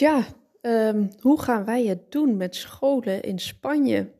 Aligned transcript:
Tja, 0.00 0.26
ehm, 0.60 1.06
hoe 1.20 1.40
gaan 1.40 1.64
wij 1.64 1.86
het 1.86 2.12
doen 2.12 2.36
met 2.36 2.56
scholen 2.56 3.22
in 3.22 3.38
Spanje? 3.38 4.10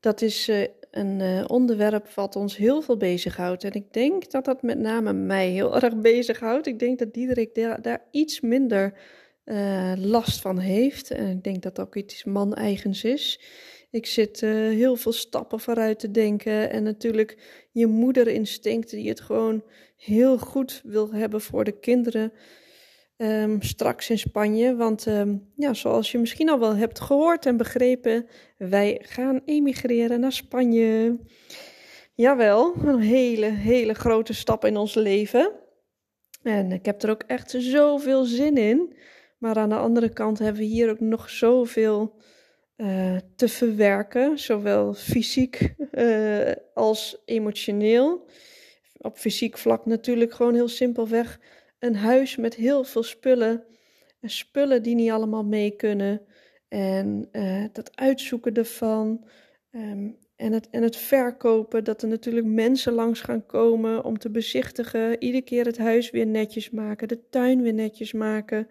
Dat 0.00 0.22
is 0.22 0.48
eh, 0.48 0.62
een 0.90 1.20
uh, 1.20 1.44
onderwerp 1.46 2.08
wat 2.08 2.36
ons 2.36 2.56
heel 2.56 2.82
veel 2.82 2.96
bezighoudt. 2.96 3.64
En 3.64 3.72
ik 3.72 3.92
denk 3.92 4.30
dat 4.30 4.44
dat 4.44 4.62
met 4.62 4.78
name 4.78 5.12
mij 5.12 5.48
heel 5.48 5.74
erg 5.80 5.96
bezighoudt. 5.96 6.66
Ik 6.66 6.78
denk 6.78 6.98
dat 6.98 7.14
Diederik 7.14 7.54
daar, 7.82 8.04
iets 8.10 8.40
minder 8.40 8.98
uh, 9.44 9.92
last 9.96 10.40
van 10.40 10.58
heeft. 10.58 11.10
En 11.10 11.30
ik 11.30 11.44
denk 11.44 11.62
dat 11.62 11.76
dat 11.76 11.86
ook 11.86 11.96
iets 11.96 12.24
man-eigens 12.24 13.04
is. 13.04 13.40
Ik 13.90 14.06
zit 14.06 14.40
heel 14.40 14.96
veel 14.96 15.12
stappen 15.12 15.60
vooruit 15.60 15.98
te 15.98 16.10
denken. 16.10 16.70
En 16.70 16.82
natuurlijk 16.82 17.38
je 17.72 17.86
moederinstinct 17.86 18.90
die 18.90 19.08
het 19.08 19.20
gewoon 19.20 19.64
heel 19.96 20.38
goed 20.38 20.80
wil 20.84 21.12
hebben 21.12 21.40
voor 21.40 21.64
de 21.64 21.78
kinderen. 21.78 22.32
Um, 23.18 23.62
straks 23.62 24.10
in 24.10 24.18
Spanje. 24.18 24.76
Want 24.76 25.06
um, 25.06 25.52
ja, 25.56 25.74
zoals 25.74 26.12
je 26.12 26.18
misschien 26.18 26.48
al 26.48 26.58
wel 26.58 26.76
hebt 26.76 27.00
gehoord 27.00 27.46
en 27.46 27.56
begrepen, 27.56 28.26
wij 28.56 28.98
gaan 29.02 29.40
emigreren 29.44 30.20
naar 30.20 30.32
Spanje. 30.32 31.18
Jawel, 32.14 32.74
een 32.84 33.00
hele, 33.00 33.46
hele 33.46 33.94
grote 33.94 34.34
stap 34.34 34.64
in 34.64 34.76
ons 34.76 34.94
leven. 34.94 35.52
En 36.42 36.72
ik 36.72 36.84
heb 36.84 37.02
er 37.02 37.10
ook 37.10 37.22
echt 37.22 37.54
zoveel 37.58 38.24
zin 38.24 38.56
in. 38.56 38.96
Maar 39.38 39.56
aan 39.56 39.68
de 39.68 39.76
andere 39.76 40.08
kant 40.08 40.38
hebben 40.38 40.60
we 40.60 40.68
hier 40.68 40.90
ook 40.90 41.00
nog 41.00 41.30
zoveel 41.30 42.14
uh, 42.76 43.16
te 43.36 43.48
verwerken, 43.48 44.38
zowel 44.38 44.94
fysiek 44.94 45.74
uh, 45.92 46.52
als 46.74 47.22
emotioneel. 47.24 48.24
Op 48.98 49.18
fysiek 49.18 49.58
vlak 49.58 49.86
natuurlijk 49.86 50.32
gewoon 50.32 50.54
heel 50.54 50.68
simpelweg 50.68 51.40
een 51.86 51.96
huis 51.96 52.36
met 52.36 52.54
heel 52.54 52.84
veel 52.84 53.02
spullen. 53.02 53.64
En 54.20 54.30
spullen 54.30 54.82
die 54.82 54.94
niet 54.94 55.10
allemaal 55.10 55.44
mee 55.44 55.70
kunnen. 55.70 56.22
En 56.68 57.28
uh, 57.32 57.64
dat 57.72 57.96
uitzoeken 57.96 58.54
ervan. 58.54 59.24
Um, 59.70 60.18
en, 60.36 60.52
het, 60.52 60.68
en 60.70 60.82
het 60.82 60.96
verkopen. 60.96 61.84
Dat 61.84 62.02
er 62.02 62.08
natuurlijk 62.08 62.46
mensen 62.46 62.92
langs 62.92 63.20
gaan 63.20 63.46
komen 63.46 64.04
om 64.04 64.18
te 64.18 64.30
bezichtigen. 64.30 65.22
Iedere 65.22 65.44
keer 65.44 65.64
het 65.64 65.78
huis 65.78 66.10
weer 66.10 66.26
netjes 66.26 66.70
maken. 66.70 67.08
De 67.08 67.28
tuin 67.28 67.62
weer 67.62 67.74
netjes 67.74 68.12
maken. 68.12 68.68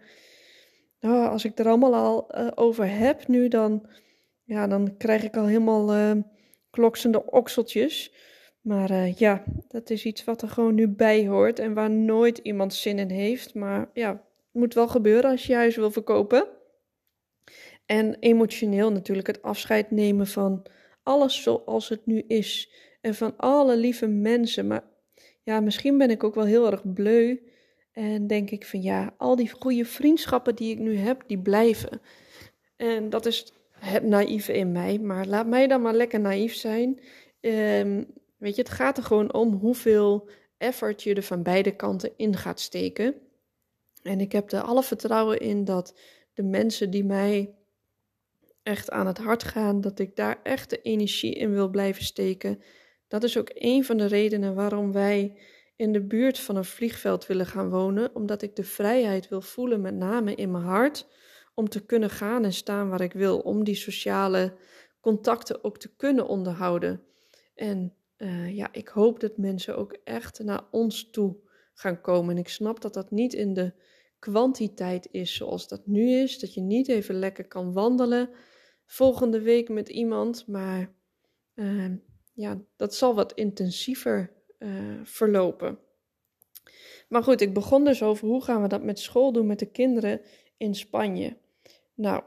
Nou, 0.99 1.29
als 1.29 1.45
ik 1.45 1.59
er 1.59 1.67
allemaal 1.67 1.95
al 1.95 2.37
uh, 2.37 2.51
over 2.55 2.97
heb 2.97 3.27
nu, 3.27 3.47
dan, 3.47 3.87
ja, 4.43 4.67
dan 4.67 4.97
krijg 4.97 5.23
ik 5.23 5.37
al 5.37 5.45
helemaal 5.45 5.95
uh, 5.95 6.11
kloksende 6.69 7.31
okseltjes. 7.31 8.13
Maar 8.65 8.91
uh, 8.91 9.13
ja, 9.13 9.43
dat 9.67 9.89
is 9.89 10.05
iets 10.05 10.23
wat 10.23 10.41
er 10.41 10.49
gewoon 10.49 10.75
nu 10.75 10.87
bij 10.87 11.27
hoort 11.27 11.59
en 11.59 11.73
waar 11.73 11.91
nooit 11.91 12.37
iemand 12.37 12.73
zin 12.73 12.99
in 12.99 13.09
heeft. 13.09 13.53
Maar 13.53 13.89
ja, 13.93 14.09
het 14.09 14.21
moet 14.51 14.73
wel 14.73 14.87
gebeuren 14.87 15.31
als 15.31 15.45
je 15.45 15.51
je 15.51 15.57
huis 15.57 15.75
wil 15.75 15.91
verkopen. 15.91 16.47
En 17.85 18.17
emotioneel 18.19 18.91
natuurlijk 18.91 19.27
het 19.27 19.41
afscheid 19.41 19.91
nemen 19.91 20.27
van 20.27 20.65
alles 21.03 21.43
zoals 21.43 21.89
het 21.89 22.05
nu 22.05 22.23
is. 22.27 22.71
En 23.01 23.15
van 23.15 23.37
alle 23.37 23.77
lieve 23.77 24.07
mensen. 24.07 24.67
Maar 24.67 24.83
ja, 25.43 25.59
misschien 25.59 25.97
ben 25.97 26.09
ik 26.09 26.23
ook 26.23 26.35
wel 26.35 26.45
heel 26.45 26.71
erg 26.71 26.93
bleu. 26.93 27.39
En 27.91 28.27
denk 28.27 28.49
ik 28.49 28.65
van 28.65 28.81
ja, 28.81 29.13
al 29.17 29.35
die 29.35 29.51
goede 29.51 29.85
vriendschappen 29.85 30.55
die 30.55 30.71
ik 30.71 30.79
nu 30.79 30.95
heb, 30.95 31.23
die 31.27 31.39
blijven. 31.39 32.01
En 32.75 33.09
dat 33.09 33.25
is 33.25 33.53
het 33.71 34.03
naïeve 34.03 34.53
in 34.53 34.71
mij. 34.71 34.99
Maar 34.99 35.25
laat 35.25 35.47
mij 35.47 35.67
dan 35.67 35.81
maar 35.81 35.93
lekker 35.93 36.19
naïef 36.19 36.55
zijn. 36.55 36.99
Um, 37.41 38.07
Weet 38.45 38.55
je, 38.55 38.61
het 38.61 38.71
gaat 38.71 38.97
er 38.97 39.03
gewoon 39.03 39.33
om 39.33 39.53
hoeveel 39.53 40.29
effort 40.57 41.03
je 41.03 41.13
er 41.13 41.23
van 41.23 41.43
beide 41.43 41.75
kanten 41.75 42.11
in 42.17 42.35
gaat 42.35 42.59
steken. 42.59 43.15
En 44.03 44.19
ik 44.19 44.31
heb 44.31 44.51
er 44.51 44.61
alle 44.61 44.83
vertrouwen 44.83 45.39
in 45.39 45.63
dat 45.63 45.99
de 46.33 46.43
mensen 46.43 46.89
die 46.89 47.03
mij 47.03 47.55
echt 48.63 48.91
aan 48.91 49.07
het 49.07 49.17
hart 49.17 49.43
gaan, 49.43 49.81
dat 49.81 49.99
ik 49.99 50.15
daar 50.15 50.39
echt 50.43 50.69
de 50.69 50.81
energie 50.81 51.33
in 51.33 51.51
wil 51.51 51.69
blijven 51.69 52.03
steken. 52.03 52.61
Dat 53.07 53.23
is 53.23 53.37
ook 53.37 53.49
een 53.53 53.85
van 53.85 53.97
de 53.97 54.05
redenen 54.05 54.55
waarom 54.55 54.91
wij 54.91 55.37
in 55.75 55.91
de 55.91 56.01
buurt 56.01 56.39
van 56.39 56.55
een 56.55 56.65
vliegveld 56.65 57.25
willen 57.25 57.45
gaan 57.45 57.69
wonen, 57.69 58.15
omdat 58.15 58.41
ik 58.41 58.55
de 58.55 58.63
vrijheid 58.63 59.27
wil 59.27 59.41
voelen, 59.41 59.81
met 59.81 59.95
name 59.95 60.35
in 60.35 60.51
mijn 60.51 60.63
hart, 60.63 61.07
om 61.53 61.69
te 61.69 61.85
kunnen 61.85 62.09
gaan 62.09 62.43
en 62.43 62.53
staan 62.53 62.89
waar 62.89 63.01
ik 63.01 63.13
wil, 63.13 63.39
om 63.39 63.63
die 63.63 63.75
sociale 63.75 64.53
contacten 65.01 65.63
ook 65.63 65.77
te 65.77 65.95
kunnen 65.95 66.27
onderhouden. 66.27 67.03
En 67.55 67.93
uh, 68.17 68.55
ja, 68.55 68.69
ik 68.71 68.87
hoop 68.87 69.19
dat 69.19 69.37
mensen 69.37 69.77
ook 69.77 69.97
echt 70.03 70.39
naar 70.39 70.63
ons 70.71 71.09
toe 71.09 71.37
gaan 71.73 72.01
komen. 72.01 72.35
En 72.35 72.41
ik 72.41 72.49
snap 72.49 72.81
dat 72.81 72.93
dat 72.93 73.11
niet 73.11 73.33
in 73.33 73.53
de 73.53 73.73
kwantiteit 74.19 75.07
is 75.11 75.35
zoals 75.35 75.67
dat 75.67 75.87
nu 75.87 76.11
is. 76.11 76.39
Dat 76.39 76.53
je 76.53 76.61
niet 76.61 76.87
even 76.87 77.15
lekker 77.15 77.47
kan 77.47 77.73
wandelen 77.73 78.29
volgende 78.85 79.41
week 79.41 79.69
met 79.69 79.89
iemand. 79.89 80.47
Maar 80.47 80.93
uh, 81.55 81.91
ja, 82.33 82.61
dat 82.75 82.95
zal 82.95 83.15
wat 83.15 83.33
intensiever 83.33 84.33
uh, 84.59 84.99
verlopen. 85.03 85.79
Maar 87.07 87.23
goed, 87.23 87.41
ik 87.41 87.53
begon 87.53 87.83
dus 87.83 88.03
over 88.03 88.27
hoe 88.27 88.43
gaan 88.43 88.61
we 88.61 88.67
dat 88.67 88.83
met 88.83 88.99
school 88.99 89.31
doen 89.31 89.47
met 89.47 89.59
de 89.59 89.71
kinderen 89.71 90.21
in 90.57 90.75
Spanje. 90.75 91.37
Nou, 91.93 92.23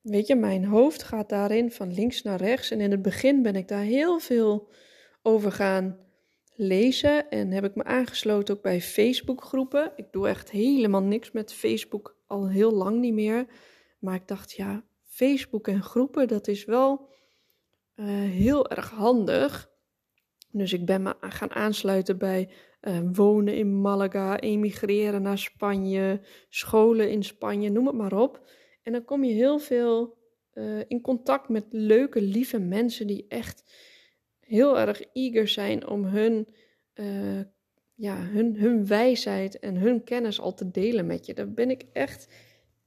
weet 0.00 0.26
je, 0.26 0.34
mijn 0.34 0.64
hoofd 0.64 1.02
gaat 1.02 1.28
daarin 1.28 1.70
van 1.70 1.94
links 1.94 2.22
naar 2.22 2.40
rechts. 2.40 2.70
En 2.70 2.80
in 2.80 2.90
het 2.90 3.02
begin 3.02 3.42
ben 3.42 3.56
ik 3.56 3.68
daar 3.68 3.82
heel 3.82 4.18
veel 4.18 4.68
over 5.26 5.52
gaan 5.52 5.98
lezen. 6.54 7.30
En 7.30 7.50
heb 7.50 7.64
ik 7.64 7.74
me 7.74 7.84
aangesloten 7.84 8.54
ook 8.54 8.62
bij 8.62 8.80
Facebookgroepen. 8.80 9.92
Ik 9.96 10.12
doe 10.12 10.28
echt 10.28 10.50
helemaal 10.50 11.02
niks 11.02 11.32
met 11.32 11.52
Facebook 11.52 12.16
al 12.26 12.48
heel 12.48 12.72
lang 12.72 13.00
niet 13.00 13.14
meer. 13.14 13.46
Maar 13.98 14.14
ik 14.14 14.28
dacht, 14.28 14.52
ja, 14.52 14.84
Facebook 15.04 15.68
en 15.68 15.82
groepen, 15.82 16.28
dat 16.28 16.48
is 16.48 16.64
wel 16.64 17.08
uh, 17.96 18.06
heel 18.30 18.70
erg 18.70 18.90
handig. 18.90 19.70
Dus 20.50 20.72
ik 20.72 20.86
ben 20.86 21.02
me 21.02 21.14
gaan 21.20 21.50
aansluiten 21.50 22.18
bij 22.18 22.50
uh, 22.80 22.98
wonen 23.12 23.56
in 23.56 23.80
Malaga, 23.80 24.40
emigreren 24.40 25.22
naar 25.22 25.38
Spanje, 25.38 26.20
scholen 26.48 27.10
in 27.10 27.22
Spanje, 27.22 27.70
noem 27.70 27.86
het 27.86 27.96
maar 27.96 28.18
op. 28.18 28.50
En 28.82 28.92
dan 28.92 29.04
kom 29.04 29.24
je 29.24 29.32
heel 29.32 29.58
veel 29.58 30.18
uh, 30.54 30.82
in 30.86 31.00
contact 31.00 31.48
met 31.48 31.64
leuke, 31.70 32.20
lieve 32.20 32.58
mensen 32.58 33.06
die 33.06 33.24
echt 33.28 33.64
heel 34.46 34.78
erg 34.78 35.02
eager 35.12 35.48
zijn 35.48 35.86
om 35.86 36.04
hun, 36.04 36.48
uh, 36.94 37.40
ja, 37.94 38.16
hun, 38.16 38.56
hun 38.56 38.86
wijsheid 38.86 39.58
en 39.58 39.76
hun 39.76 40.04
kennis 40.04 40.40
al 40.40 40.54
te 40.54 40.70
delen 40.70 41.06
met 41.06 41.26
je. 41.26 41.34
Daar 41.34 41.50
ben 41.50 41.70
ik 41.70 41.84
echt 41.92 42.28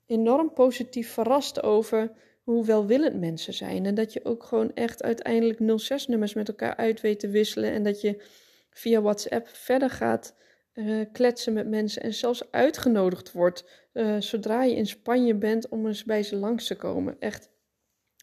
enorm 0.06 0.54
positief 0.54 1.10
verrast 1.10 1.64
over 1.64 2.12
hoe 2.44 2.66
welwillend 2.66 3.20
mensen 3.20 3.54
zijn. 3.54 3.86
En 3.86 3.96
dat 3.96 4.14
je 4.14 4.26
ook 4.26 4.44
gewoon 4.44 4.74
echt 4.74 5.04
uiteindelijk 5.04 5.60
06-nummers 5.60 6.34
met 6.34 6.48
elkaar 6.48 6.76
uit 6.76 7.02
weet 7.02 7.20
te 7.20 7.30
wisselen. 7.30 7.72
En 7.72 7.84
dat 7.84 8.02
je 8.02 8.24
via 8.70 9.02
WhatsApp 9.02 9.48
verder 9.48 9.90
gaat 9.90 10.36
uh, 10.74 11.06
kletsen 11.12 11.54
met 11.54 11.68
mensen. 11.68 12.02
En 12.02 12.14
zelfs 12.14 12.52
uitgenodigd 12.52 13.32
wordt 13.32 13.88
uh, 13.94 14.16
zodra 14.20 14.64
je 14.64 14.76
in 14.76 14.88
Spanje 14.88 15.36
bent 15.36 15.70
om 15.70 15.88
eens 15.88 16.04
bij 16.04 16.24
ze 16.24 16.36
langs 16.36 16.68
te 16.68 16.76
komen. 16.76 17.16
Echt 17.20 17.50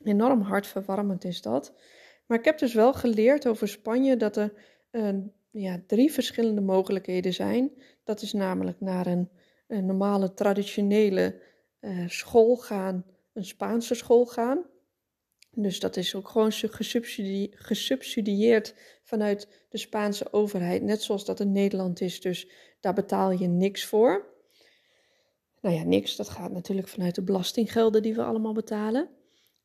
enorm 0.05 0.41
hartverwarmend 0.41 1.25
is 1.25 1.43
dat. 1.43 1.75
Maar 2.27 2.39
ik 2.39 2.45
heb 2.45 2.59
dus 2.59 2.75
wel 2.75 2.93
geleerd 2.95 3.47
over 3.47 3.69
Spanje 3.69 4.17
dat 4.17 4.37
er 4.37 4.53
uh, 4.91 5.15
ja, 5.51 5.83
drie 5.87 6.13
verschillende 6.13 6.61
mogelijkheden 6.61 7.33
zijn. 7.33 7.73
Dat 8.05 8.23
is 8.23 8.33
namelijk 8.33 8.81
naar 8.81 9.07
een, 9.07 9.31
normale 9.69 10.35
traditionele 10.35 11.41
uh, 11.81 12.09
school 12.09 12.57
gaan, 12.57 13.05
een 13.33 13.45
Spaanse 13.45 13.95
school 13.95 14.27
gaan. 14.27 14.67
Dus 15.51 15.81
dat 15.81 15.97
is 15.97 16.15
ook 16.15 16.29
gewoon 16.29 16.53
gesubsidie 16.53 17.51
gesubsidieerd 17.55 18.75
vanuit 19.03 19.67
de 19.69 19.79
Spaanse 19.79 20.33
overheid, 20.33 20.83
net 20.83 21.03
zoals 21.03 21.25
dat 21.25 21.41
in 21.41 21.53
Nederland 21.53 22.01
is. 22.01 22.21
Dus 22.21 22.51
daar 22.81 22.95
betaal 22.95 23.31
je 23.31 23.49
niks 23.49 23.85
voor. 23.85 24.35
Nou 25.61 25.75
ja, 25.75 25.83
niks, 25.83 26.17
dat 26.17 26.29
gaat 26.29 26.53
natuurlijk 26.53 26.89
vanuit 26.89 27.15
de 27.15 27.23
belastinggelden 27.23 28.03
die 28.03 28.15
we 28.15 28.23
allemaal 28.23 28.53
betalen. 28.53 29.09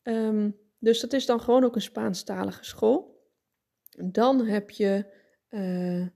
Um, 0.04 0.58
dus 0.82 1.00
dat 1.00 1.14
is 1.14 1.26
dan 1.26 1.42
gewoon 1.42 1.64
ook 1.64 1.76
een 1.76 1.82
Spaanstalige 1.82 2.64
school. 2.64 3.20
Dan 3.98 4.46
heb 4.46 4.70
je 4.70 5.06
uh, 5.50 6.08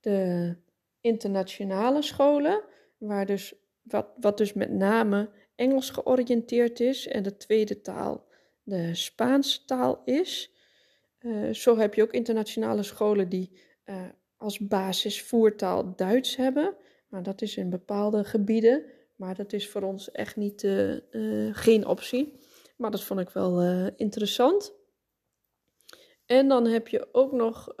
de 0.00 0.56
internationale 1.00 2.02
scholen, 2.02 2.62
waar 2.98 3.26
dus 3.26 3.54
wat, 3.82 4.06
wat 4.20 4.38
dus 4.38 4.52
met 4.52 4.70
name 4.70 5.30
Engels 5.54 5.90
georiënteerd 5.90 6.80
is 6.80 7.06
en 7.06 7.22
de 7.22 7.36
tweede 7.36 7.80
taal 7.80 8.26
de 8.62 8.94
Spaanse 8.94 9.64
taal 9.64 10.02
is. 10.04 10.52
Uh, 11.20 11.52
zo 11.52 11.78
heb 11.78 11.94
je 11.94 12.02
ook 12.02 12.12
internationale 12.12 12.82
scholen 12.82 13.28
die 13.28 13.60
uh, 13.84 14.02
als 14.36 14.58
basisvoertaal 14.58 15.96
Duits 15.96 16.36
hebben. 16.36 16.76
Maar 17.08 17.22
dat 17.22 17.42
is 17.42 17.56
in 17.56 17.70
bepaalde 17.70 18.24
gebieden. 18.24 18.84
Maar 19.16 19.34
dat 19.34 19.52
is 19.52 19.68
voor 19.68 19.82
ons 19.82 20.10
echt 20.10 20.36
niet, 20.36 20.68
geen 21.52 21.86
optie. 21.86 22.38
Maar 22.76 22.90
dat 22.90 23.02
vond 23.02 23.20
ik 23.20 23.28
wel 23.28 23.62
interessant. 23.96 24.74
En 26.26 26.48
dan 26.48 26.66
heb 26.66 26.88
je 26.88 27.08
ook 27.12 27.32
nog 27.32 27.74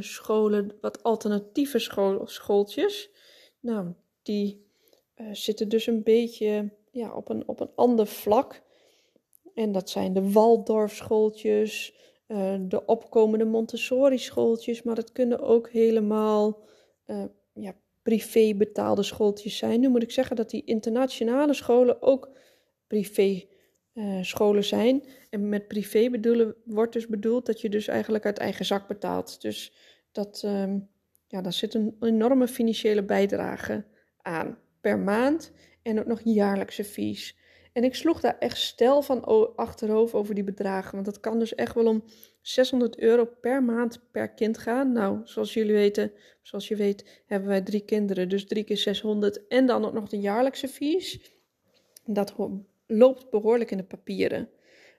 scholen, 0.00 0.78
wat 0.80 1.02
alternatieve 1.02 1.78
school, 1.78 2.26
schooltjes. 2.26 3.10
Nou, 3.60 3.92
die 4.22 4.66
zitten 5.32 5.68
dus 5.68 5.86
een 5.86 6.02
beetje 6.02 6.72
ja, 6.90 7.14
op, 7.14 7.28
een, 7.28 7.48
op 7.48 7.60
een 7.60 7.70
ander 7.74 8.06
vlak. 8.06 8.62
En 9.54 9.72
dat 9.72 9.90
zijn 9.90 10.12
de 10.12 10.32
Waldorfschooltjes, 10.32 11.94
uh, 12.28 12.54
de 12.60 12.84
opkomende 12.86 13.44
Montessori-schooltjes, 13.44 14.82
maar 14.82 14.96
het 14.96 15.12
kunnen 15.12 15.40
ook 15.40 15.70
helemaal 15.70 16.60
ja, 17.54 17.74
privé 18.02 18.54
betaalde 18.54 19.02
schooltjes 19.02 19.56
zijn. 19.56 19.80
Nu 19.80 19.88
moet 19.88 20.02
ik 20.02 20.10
zeggen 20.10 20.36
dat 20.36 20.50
die 20.50 20.64
internationale 20.64 21.54
scholen 21.54 22.02
ook 22.02 22.30
privé 22.86 23.44
uh, 23.94 24.22
scholen 24.22 24.64
zijn. 24.64 25.04
En 25.30 25.48
met 25.48 25.68
privé 25.68 26.10
bedoelen, 26.10 26.54
wordt 26.64 26.92
dus 26.92 27.06
bedoeld 27.06 27.46
dat 27.46 27.60
je 27.60 27.68
dus 27.68 27.88
eigenlijk 27.88 28.24
uit 28.24 28.38
eigen 28.38 28.64
zak 28.64 28.88
betaalt. 28.88 29.40
Dus 29.40 29.72
dat, 30.12 30.42
um, 30.44 30.88
ja, 31.26 31.40
daar 31.40 31.52
zit 31.52 31.74
een 31.74 31.96
enorme 32.00 32.48
financiële 32.48 33.02
bijdrage 33.02 33.84
aan 34.22 34.58
per 34.80 34.98
maand 34.98 35.52
en 35.82 35.98
ook 35.98 36.06
nog 36.06 36.20
jaarlijkse 36.24 36.84
fees. 36.84 37.40
En 37.72 37.84
ik 37.84 37.94
sloeg 37.94 38.20
daar 38.20 38.38
echt 38.38 38.58
stel 38.58 39.02
van 39.02 39.24
achterhoofd 39.56 40.14
over 40.14 40.34
die 40.34 40.44
bedragen. 40.44 40.92
Want 40.92 41.04
dat 41.04 41.20
kan 41.20 41.38
dus 41.38 41.54
echt 41.54 41.74
wel 41.74 41.86
om 41.86 42.04
600 42.40 42.98
euro 42.98 43.24
per 43.40 43.62
maand 43.62 44.10
per 44.10 44.28
kind 44.34 44.58
gaan. 44.58 44.92
Nou, 44.92 45.20
zoals 45.24 45.54
jullie 45.54 45.72
weten, 45.72 46.12
zoals 46.42 46.68
je 46.68 46.76
weet, 46.76 47.22
hebben 47.26 47.48
wij 47.48 47.60
drie 47.60 47.84
kinderen. 47.84 48.28
Dus 48.28 48.46
drie 48.46 48.64
keer 48.64 48.76
600 48.76 49.46
en 49.46 49.66
dan 49.66 49.84
ook 49.84 49.92
nog 49.92 50.08
de 50.08 50.20
jaarlijkse 50.20 50.68
fees. 50.68 51.32
Dat 52.04 52.30
loopt 52.92 53.30
behoorlijk 53.30 53.70
in 53.70 53.76
de 53.76 53.84
papieren. 53.84 54.48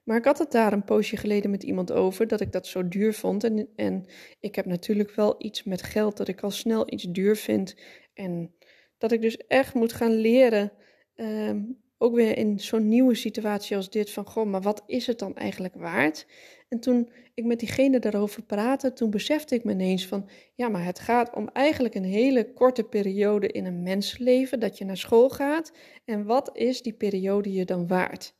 Maar 0.04 0.18
ik 0.18 0.26
had 0.26 0.38
het 0.38 0.52
daar 0.52 0.74
een 0.74 0.84
poosje 0.84 1.18
geleden 1.18 1.52
met 1.52 1.64
iemand 1.64 1.92
over 1.92 2.28
dat 2.28 2.42
ik 2.42 2.52
dat 2.52 2.68
zo 2.68 2.88
duur 2.88 3.14
vond. 3.14 3.44
En, 3.44 3.70
en 3.76 4.06
ik 4.40 4.56
heb 4.56 4.66
natuurlijk 4.66 5.12
wel 5.12 5.36
iets 5.38 5.64
met 5.64 5.84
geld 5.84 6.18
dat 6.18 6.28
ik 6.28 6.42
al 6.42 6.52
snel 6.52 6.94
iets 6.94 7.04
duur 7.04 7.36
vind. 7.36 7.76
En 8.14 8.54
dat 8.98 9.12
ik 9.12 9.22
dus 9.22 9.38
echt 9.38 9.74
moet 9.74 9.94
gaan 9.94 10.14
leren 10.14 10.72
um, 11.16 11.82
ook 11.98 12.16
weer 12.16 12.38
in 12.38 12.60
zo'n 12.60 12.88
nieuwe 12.88 13.16
situatie 13.16 13.76
als 13.76 13.90
dit 13.90 14.12
van, 14.12 14.26
goh, 14.26 14.46
maar 14.46 14.62
wat 14.62 14.84
is 14.86 15.08
het 15.08 15.20
dan 15.20 15.36
eigenlijk 15.36 15.76
waard? 15.76 16.26
En 16.74 16.80
toen 16.80 17.10
ik 17.34 17.46
met 17.46 17.60
diegene 17.60 18.00
daarover 18.00 18.42
praatte, 18.42 18.94
toen 18.94 19.10
besefte 19.10 19.56
ik 19.56 19.64
me 19.64 19.72
ineens 19.72 20.08
van, 20.08 20.30
ja, 20.56 20.70
maar 20.70 20.86
het 20.86 21.00
gaat 21.00 21.36
om 21.36 21.50
eigenlijk 21.50 21.96
een 21.96 22.04
hele 22.04 22.54
korte 22.54 22.84
periode 22.84 23.48
in 23.48 23.66
een 23.66 23.84
mensenleven 23.84 24.60
dat 24.60 24.78
je 24.78 24.86
naar 24.86 24.98
school 24.98 25.30
gaat. 25.30 25.72
En 26.06 26.26
wat 26.26 26.58
is 26.58 26.82
die 26.82 26.94
periode 26.94 27.52
je 27.52 27.66
dan 27.66 27.88
waard? 27.88 28.36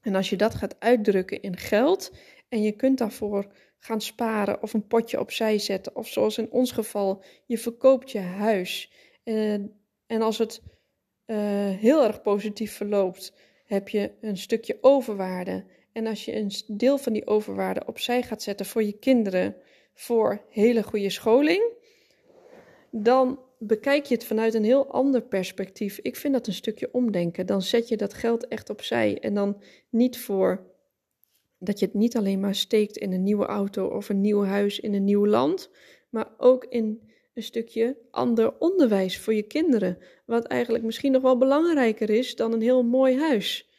En 0.00 0.14
als 0.14 0.30
je 0.30 0.36
dat 0.36 0.54
gaat 0.54 0.76
uitdrukken 0.78 1.42
in 1.42 1.56
geld 1.56 2.12
en 2.48 2.62
je 2.62 2.72
kunt 2.72 2.98
daarvoor 2.98 3.52
gaan 3.78 4.00
sparen 4.00 4.62
of 4.62 4.74
een 4.74 4.86
potje 4.86 5.20
opzij 5.20 5.58
zetten, 5.58 5.96
of 5.96 6.08
zoals 6.08 6.38
in 6.38 6.50
ons 6.50 6.72
geval, 6.72 7.22
je 7.46 7.58
verkoopt 7.58 8.10
je 8.10 8.18
huis. 8.18 8.92
Uh, 9.24 9.52
en 10.06 10.22
als 10.22 10.38
het 10.38 10.62
uh, 11.26 11.36
heel 11.70 12.04
erg 12.04 12.22
positief 12.22 12.72
verloopt, 12.72 13.34
heb 13.64 13.88
je 13.88 14.12
een 14.20 14.36
stukje 14.36 14.78
overwaarde. 14.80 15.64
En 15.92 16.06
als 16.06 16.24
je 16.24 16.36
een 16.36 16.50
deel 16.66 16.98
van 16.98 17.12
die 17.12 17.26
overwaarde 17.26 17.82
opzij 17.86 18.22
gaat 18.22 18.42
zetten 18.42 18.66
voor 18.66 18.82
je 18.82 18.98
kinderen, 18.98 19.56
voor 19.94 20.44
hele 20.48 20.82
goede 20.82 21.10
scholing, 21.10 21.62
dan 22.90 23.38
bekijk 23.58 24.06
je 24.06 24.14
het 24.14 24.24
vanuit 24.24 24.54
een 24.54 24.64
heel 24.64 24.86
ander 24.86 25.22
perspectief. 25.22 25.98
Ik 25.98 26.16
vind 26.16 26.34
dat 26.34 26.46
een 26.46 26.52
stukje 26.52 26.88
omdenken. 26.92 27.46
Dan 27.46 27.62
zet 27.62 27.88
je 27.88 27.96
dat 27.96 28.14
geld 28.14 28.48
echt 28.48 28.70
opzij 28.70 29.18
en 29.20 29.34
dan 29.34 29.62
niet 29.88 30.18
voor 30.18 30.70
dat 31.58 31.78
je 31.78 31.86
het 31.86 31.94
niet 31.94 32.16
alleen 32.16 32.40
maar 32.40 32.54
steekt 32.54 32.96
in 32.96 33.12
een 33.12 33.22
nieuwe 33.22 33.46
auto 33.46 33.86
of 33.86 34.08
een 34.08 34.20
nieuw 34.20 34.44
huis 34.44 34.80
in 34.80 34.94
een 34.94 35.04
nieuw 35.04 35.26
land, 35.26 35.70
maar 36.10 36.28
ook 36.38 36.64
in 36.64 37.10
een 37.34 37.42
stukje 37.42 37.96
ander 38.10 38.58
onderwijs 38.58 39.18
voor 39.18 39.34
je 39.34 39.42
kinderen. 39.42 39.98
Wat 40.26 40.44
eigenlijk 40.44 40.84
misschien 40.84 41.12
nog 41.12 41.22
wel 41.22 41.38
belangrijker 41.38 42.10
is 42.10 42.36
dan 42.36 42.52
een 42.52 42.62
heel 42.62 42.82
mooi 42.82 43.18
huis. 43.18 43.71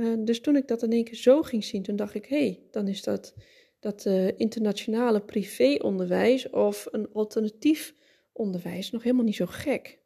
Uh, 0.00 0.14
dus 0.18 0.40
toen 0.40 0.56
ik 0.56 0.68
dat 0.68 0.82
in 0.82 0.92
één 0.92 1.04
keer 1.04 1.16
zo 1.16 1.42
ging 1.42 1.64
zien, 1.64 1.82
toen 1.82 1.96
dacht 1.96 2.14
ik: 2.14 2.26
hé, 2.26 2.38
hey, 2.38 2.62
dan 2.70 2.88
is 2.88 3.02
dat, 3.02 3.34
dat 3.80 4.04
uh, 4.04 4.38
internationale 4.38 5.20
privéonderwijs 5.20 6.50
of 6.50 6.86
een 6.90 7.12
alternatief 7.12 7.94
onderwijs 8.32 8.90
nog 8.90 9.02
helemaal 9.02 9.24
niet 9.24 9.36
zo 9.36 9.46
gek. 9.46 9.98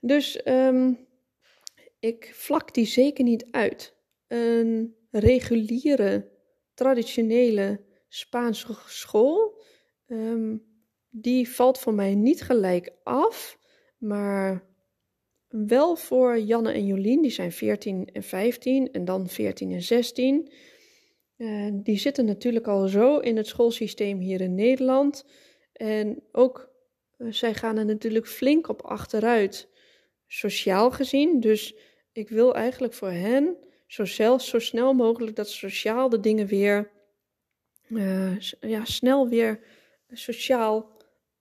Dus 0.00 0.40
um, 0.44 1.06
ik 1.98 2.30
vlak 2.34 2.74
die 2.74 2.86
zeker 2.86 3.24
niet 3.24 3.46
uit. 3.50 3.94
Een 4.26 4.96
reguliere, 5.10 6.30
traditionele 6.74 7.80
Spaanse 8.08 8.76
school 8.86 9.64
Um, 10.08 10.62
die 11.10 11.48
valt 11.48 11.78
voor 11.78 11.94
mij 11.94 12.14
niet 12.14 12.42
gelijk 12.42 12.92
af, 13.02 13.58
maar 13.98 14.64
wel 15.48 15.96
voor 15.96 16.38
Janne 16.38 16.72
en 16.72 16.86
Jolien. 16.86 17.22
Die 17.22 17.30
zijn 17.30 17.52
14 17.52 18.08
en 18.12 18.22
15 18.22 18.92
en 18.92 19.04
dan 19.04 19.28
14 19.28 19.72
en 19.72 19.82
16. 19.82 20.52
Uh, 21.36 21.68
die 21.72 21.98
zitten 21.98 22.24
natuurlijk 22.24 22.66
al 22.66 22.88
zo 22.88 23.18
in 23.18 23.36
het 23.36 23.46
schoolsysteem 23.46 24.18
hier 24.18 24.40
in 24.40 24.54
Nederland. 24.54 25.24
En 25.72 26.22
ook 26.32 26.70
uh, 27.18 27.32
zij 27.32 27.54
gaan 27.54 27.76
er 27.76 27.84
natuurlijk 27.84 28.26
flink 28.26 28.68
op 28.68 28.82
achteruit, 28.82 29.68
sociaal 30.26 30.90
gezien. 30.90 31.40
Dus 31.40 31.74
ik 32.12 32.28
wil 32.28 32.54
eigenlijk 32.54 32.92
voor 32.94 33.10
hen 33.10 33.56
zo, 33.86 34.04
zo 34.38 34.58
snel 34.58 34.92
mogelijk 34.92 35.36
dat 35.36 35.50
sociaal 35.50 36.08
de 36.08 36.20
dingen 36.20 36.46
weer 36.46 36.90
uh, 37.88 38.38
ja, 38.60 38.84
snel 38.84 39.28
weer 39.28 39.60
sociaal 40.08 40.95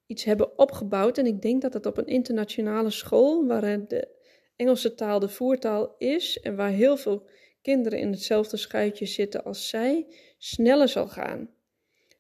iets 0.07 0.23
hebben 0.23 0.57
opgebouwd. 0.57 1.17
En 1.17 1.25
ik 1.25 1.41
denk 1.41 1.61
dat 1.61 1.73
het 1.73 1.85
op 1.85 1.97
een 1.97 2.07
internationale 2.07 2.89
school, 2.89 3.47
waar 3.47 3.87
de 3.87 4.13
Engelse 4.55 4.95
taal 4.95 5.19
de 5.19 5.29
voertaal 5.29 5.95
is 5.97 6.39
en 6.39 6.55
waar 6.55 6.71
heel 6.71 6.97
veel 6.97 7.27
kinderen 7.61 7.99
in 7.99 8.11
hetzelfde 8.11 8.57
schuitje 8.57 9.05
zitten 9.05 9.43
als 9.43 9.69
zij, 9.69 10.07
sneller 10.37 10.87
zal 10.87 11.07
gaan. 11.07 11.49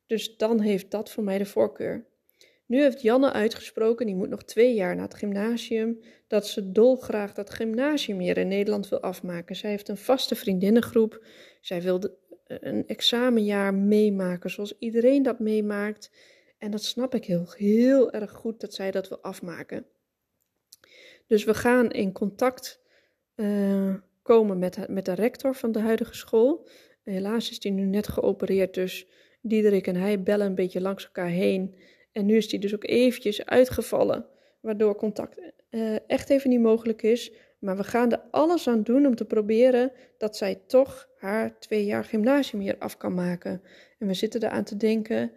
Dus 0.07 0.37
dan 0.37 0.59
heeft 0.59 0.91
dat 0.91 1.09
voor 1.09 1.23
mij 1.23 1.37
de 1.37 1.45
voorkeur. 1.45 2.05
Nu 2.65 2.81
heeft 2.81 3.01
Janne 3.01 3.31
uitgesproken, 3.31 4.05
die 4.05 4.15
moet 4.15 4.29
nog 4.29 4.43
twee 4.43 4.73
jaar 4.73 4.95
naar 4.95 5.03
het 5.03 5.15
gymnasium, 5.15 5.99
dat 6.27 6.47
ze 6.47 6.71
dolgraag 6.71 7.33
dat 7.33 7.49
gymnasium 7.49 8.19
hier 8.19 8.37
in 8.37 8.47
Nederland 8.47 8.89
wil 8.89 8.99
afmaken. 8.99 9.55
Zij 9.55 9.69
heeft 9.69 9.87
een 9.87 9.97
vaste 9.97 10.35
vriendinnengroep. 10.35 11.25
Zij 11.61 11.81
wil 11.81 12.01
een 12.47 12.87
examenjaar 12.87 13.73
meemaken 13.73 14.49
zoals 14.49 14.77
iedereen 14.79 15.23
dat 15.23 15.39
meemaakt. 15.39 16.11
En 16.65 16.71
dat 16.71 16.83
snap 16.83 17.15
ik 17.15 17.25
heel, 17.25 17.45
heel 17.57 18.11
erg 18.11 18.31
goed 18.31 18.59
dat 18.59 18.73
zij 18.73 18.91
dat 18.91 19.09
wil 19.09 19.21
afmaken. 19.21 19.85
Dus 21.27 21.43
we 21.43 21.53
gaan 21.53 21.91
in 21.91 22.11
contact 22.11 22.81
uh, 23.35 23.95
komen 24.21 24.59
met, 24.59 24.87
met 24.89 25.05
de 25.05 25.13
rector 25.13 25.55
van 25.55 25.71
de 25.71 25.79
huidige 25.79 26.15
school. 26.15 26.67
Helaas 27.03 27.49
is 27.49 27.59
die 27.59 27.71
nu 27.71 27.85
net 27.85 28.07
geopereerd, 28.07 28.73
dus 28.73 29.07
Diederik 29.41 29.87
en 29.87 29.95
hij 29.95 30.23
bellen 30.23 30.47
een 30.47 30.55
beetje 30.55 30.81
langs 30.81 31.05
elkaar 31.05 31.29
heen. 31.29 31.75
En 32.11 32.25
nu 32.25 32.35
is 32.35 32.47
die 32.47 32.59
dus 32.59 32.75
ook 32.75 32.85
eventjes 32.85 33.45
uitgevallen, 33.45 34.25
waardoor 34.59 34.95
contact 34.95 35.39
uh, 35.69 35.95
echt 36.07 36.29
even 36.29 36.49
niet 36.49 36.61
mogelijk 36.61 37.01
is. 37.01 37.31
Maar 37.59 37.77
we 37.77 37.83
gaan 37.83 38.11
er 38.11 38.21
alles 38.31 38.67
aan 38.67 38.83
doen 38.83 39.05
om 39.05 39.15
te 39.15 39.25
proberen 39.25 39.91
dat 40.17 40.37
zij 40.37 40.61
toch 40.67 41.09
haar 41.17 41.59
twee 41.59 41.85
jaar 41.85 42.03
gymnasium 42.03 42.61
hier 42.61 42.77
af 42.77 42.97
kan 42.97 43.13
maken. 43.13 43.61
En 43.99 44.07
we 44.07 44.13
zitten 44.13 44.43
eraan 44.43 44.63
te 44.63 44.77
denken 44.77 45.31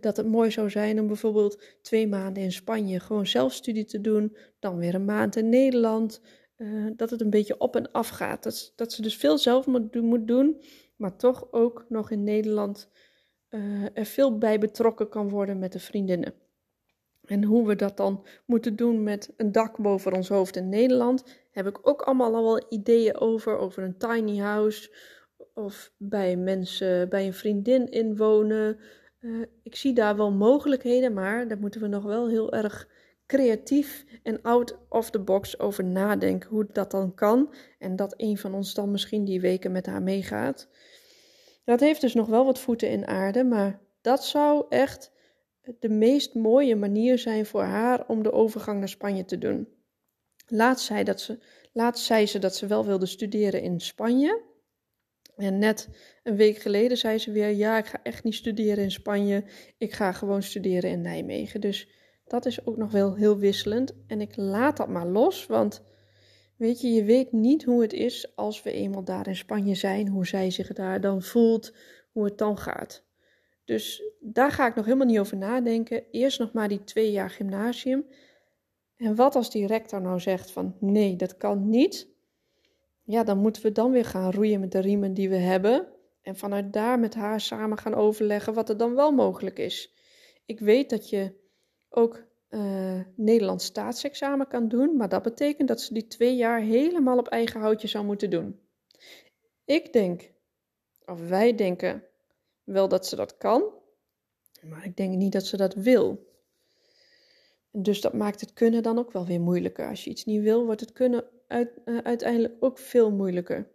dat 0.00 0.16
het 0.16 0.26
mooi 0.26 0.50
zou 0.50 0.70
zijn 0.70 1.00
om 1.00 1.06
bijvoorbeeld 1.06 1.62
twee 1.82 2.08
maanden 2.08 2.42
in 2.42 2.52
Spanje 2.52 3.00
gewoon 3.00 3.26
zelfstudie 3.26 3.84
te 3.84 4.00
doen, 4.00 4.36
dan 4.58 4.76
weer 4.76 4.94
een 4.94 5.04
maand 5.04 5.36
in 5.36 5.48
Nederland. 5.48 6.20
Uh, 6.56 6.86
dat 6.96 7.10
het 7.10 7.20
een 7.20 7.30
beetje 7.30 7.58
op 7.58 7.76
en 7.76 7.92
af 7.92 8.08
gaat. 8.08 8.42
Dat, 8.42 8.72
dat 8.76 8.92
ze 8.92 9.02
dus 9.02 9.16
veel 9.16 9.38
zelf 9.38 9.66
moet, 9.66 10.26
doen, 10.26 10.62
maar 10.96 11.16
toch 11.16 11.52
ook 11.52 11.84
nog 11.88 12.10
in 12.10 12.24
Nederland 12.24 12.90
uh, 13.50 13.84
er 13.94 14.04
veel 14.04 14.38
bij 14.38 14.58
betrokken 14.58 15.08
kan 15.08 15.28
worden 15.28 15.58
met 15.58 15.72
de 15.72 15.78
vriendinnen. 15.78 16.34
En 17.24 17.44
hoe 17.44 17.66
we 17.66 17.76
dat 17.76 17.96
dan 17.96 18.26
moeten 18.46 18.76
doen 18.76 19.02
met 19.02 19.32
een 19.36 19.52
dak 19.52 19.76
boven 19.76 20.12
ons 20.12 20.28
hoofd 20.28 20.56
in 20.56 20.68
Nederland, 20.68 21.24
heb 21.50 21.66
ik 21.66 21.88
ook 21.88 22.02
allemaal 22.02 22.34
al 22.34 22.42
wel 22.42 22.66
ideeën 22.68 23.16
over. 23.16 23.56
Over 23.56 23.82
een 23.82 23.98
tiny 23.98 24.38
house 24.38 24.90
of 25.54 25.92
bij 25.96 26.36
mensen, 26.36 27.08
bij 27.08 27.26
een 27.26 27.34
vriendin 27.34 27.88
inwonen. 27.90 28.78
Uh, 29.26 29.46
ik 29.62 29.76
zie 29.76 29.92
daar 29.92 30.16
wel 30.16 30.30
mogelijkheden, 30.30 31.12
maar 31.12 31.48
daar 31.48 31.58
moeten 31.58 31.80
we 31.80 31.86
nog 31.86 32.02
wel 32.02 32.28
heel 32.28 32.52
erg 32.52 32.88
creatief 33.26 34.04
en 34.22 34.42
out 34.42 34.78
of 34.88 35.10
the 35.10 35.18
box 35.18 35.58
over 35.58 35.84
nadenken 35.84 36.50
hoe 36.50 36.66
dat 36.72 36.90
dan 36.90 37.14
kan. 37.14 37.54
En 37.78 37.96
dat 37.96 38.14
een 38.16 38.38
van 38.38 38.54
ons 38.54 38.74
dan 38.74 38.90
misschien 38.90 39.24
die 39.24 39.40
weken 39.40 39.72
met 39.72 39.86
haar 39.86 40.02
meegaat. 40.02 40.68
Dat 41.64 41.80
heeft 41.80 42.00
dus 42.00 42.14
nog 42.14 42.26
wel 42.26 42.44
wat 42.44 42.58
voeten 42.58 42.90
in 42.90 43.06
aarde, 43.06 43.44
maar 43.44 43.80
dat 44.00 44.24
zou 44.24 44.66
echt 44.68 45.12
de 45.78 45.88
meest 45.88 46.34
mooie 46.34 46.76
manier 46.76 47.18
zijn 47.18 47.46
voor 47.46 47.62
haar 47.62 48.08
om 48.08 48.22
de 48.22 48.32
overgang 48.32 48.78
naar 48.78 48.88
Spanje 48.88 49.24
te 49.24 49.38
doen. 49.38 49.68
Laatst 50.46 51.06
dat 51.06 51.20
ze, 51.20 51.38
laatst 51.72 52.04
zei 52.04 52.26
ze 52.26 52.38
dat 52.38 52.56
ze 52.56 52.66
wel 52.66 52.84
wilde 52.84 53.06
studeren 53.06 53.62
in 53.62 53.80
Spanje. 53.80 54.42
En 55.36 55.58
net 55.58 55.88
een 56.22 56.36
week 56.36 56.58
geleden 56.58 56.96
zei 56.96 57.18
ze 57.18 57.32
weer: 57.32 57.50
Ja, 57.50 57.78
ik 57.78 57.86
ga 57.86 58.00
echt 58.02 58.24
niet 58.24 58.34
studeren 58.34 58.84
in 58.84 58.90
Spanje. 58.90 59.44
Ik 59.78 59.92
ga 59.92 60.12
gewoon 60.12 60.42
studeren 60.42 60.90
in 60.90 61.00
Nijmegen. 61.00 61.60
Dus 61.60 61.88
dat 62.26 62.46
is 62.46 62.66
ook 62.66 62.76
nog 62.76 62.90
wel 62.92 63.14
heel 63.14 63.38
wisselend. 63.38 63.92
En 64.06 64.20
ik 64.20 64.36
laat 64.36 64.76
dat 64.76 64.88
maar 64.88 65.06
los, 65.06 65.46
want 65.46 65.82
weet 66.56 66.80
je, 66.80 66.92
je 66.92 67.04
weet 67.04 67.32
niet 67.32 67.64
hoe 67.64 67.82
het 67.82 67.92
is 67.92 68.36
als 68.36 68.62
we 68.62 68.72
eenmaal 68.72 69.04
daar 69.04 69.26
in 69.26 69.36
Spanje 69.36 69.74
zijn, 69.74 70.08
hoe 70.08 70.26
zij 70.26 70.50
zich 70.50 70.72
daar 70.72 71.00
dan 71.00 71.22
voelt, 71.22 71.72
hoe 72.12 72.24
het 72.24 72.38
dan 72.38 72.58
gaat. 72.58 73.04
Dus 73.64 74.02
daar 74.20 74.50
ga 74.50 74.66
ik 74.66 74.74
nog 74.74 74.84
helemaal 74.84 75.06
niet 75.06 75.18
over 75.18 75.36
nadenken. 75.36 76.04
Eerst 76.10 76.38
nog 76.38 76.52
maar 76.52 76.68
die 76.68 76.84
twee 76.84 77.10
jaar 77.10 77.30
gymnasium. 77.30 78.06
En 78.96 79.14
wat 79.14 79.34
als 79.34 79.50
die 79.50 79.66
rector 79.66 80.00
nou 80.00 80.20
zegt 80.20 80.50
van 80.50 80.76
nee, 80.80 81.16
dat 81.16 81.36
kan 81.36 81.68
niet. 81.68 82.08
Ja, 83.06 83.24
dan 83.24 83.38
moeten 83.38 83.62
we 83.62 83.72
dan 83.72 83.92
weer 83.92 84.04
gaan 84.04 84.32
roeien 84.32 84.60
met 84.60 84.72
de 84.72 84.78
riemen 84.78 85.14
die 85.14 85.28
we 85.28 85.36
hebben. 85.36 85.88
En 86.22 86.36
vanuit 86.36 86.72
daar 86.72 86.98
met 86.98 87.14
haar 87.14 87.40
samen 87.40 87.78
gaan 87.78 87.94
overleggen 87.94 88.54
wat 88.54 88.68
er 88.68 88.76
dan 88.76 88.94
wel 88.94 89.12
mogelijk 89.12 89.58
is. 89.58 89.94
Ik 90.44 90.60
weet 90.60 90.90
dat 90.90 91.10
je 91.10 91.34
ook 91.88 92.24
uh, 92.50 93.00
Nederlands 93.16 93.64
staatsexamen 93.64 94.48
kan 94.48 94.68
doen, 94.68 94.96
maar 94.96 95.08
dat 95.08 95.22
betekent 95.22 95.68
dat 95.68 95.80
ze 95.80 95.94
die 95.94 96.06
twee 96.06 96.36
jaar 96.36 96.60
helemaal 96.60 97.18
op 97.18 97.28
eigen 97.28 97.60
houtje 97.60 97.88
zou 97.88 98.04
moeten 98.04 98.30
doen. 98.30 98.60
Ik 99.64 99.92
denk, 99.92 100.30
of 101.04 101.28
wij 101.28 101.54
denken 101.54 102.04
wel 102.64 102.88
dat 102.88 103.06
ze 103.06 103.16
dat 103.16 103.36
kan, 103.36 103.72
maar 104.62 104.84
ik 104.84 104.96
denk 104.96 105.14
niet 105.14 105.32
dat 105.32 105.46
ze 105.46 105.56
dat 105.56 105.74
wil. 105.74 106.34
Dus 107.70 108.00
dat 108.00 108.12
maakt 108.12 108.40
het 108.40 108.52
kunnen 108.52 108.82
dan 108.82 108.98
ook 108.98 109.12
wel 109.12 109.26
weer 109.26 109.40
moeilijker. 109.40 109.88
Als 109.88 110.04
je 110.04 110.10
iets 110.10 110.24
niet 110.24 110.42
wil, 110.42 110.64
wordt 110.64 110.80
het 110.80 110.92
kunnen 110.92 111.24
uh, 111.48 111.98
uiteindelijk 112.02 112.54
ook 112.60 112.78
veel 112.78 113.10
moeilijker. 113.10 113.70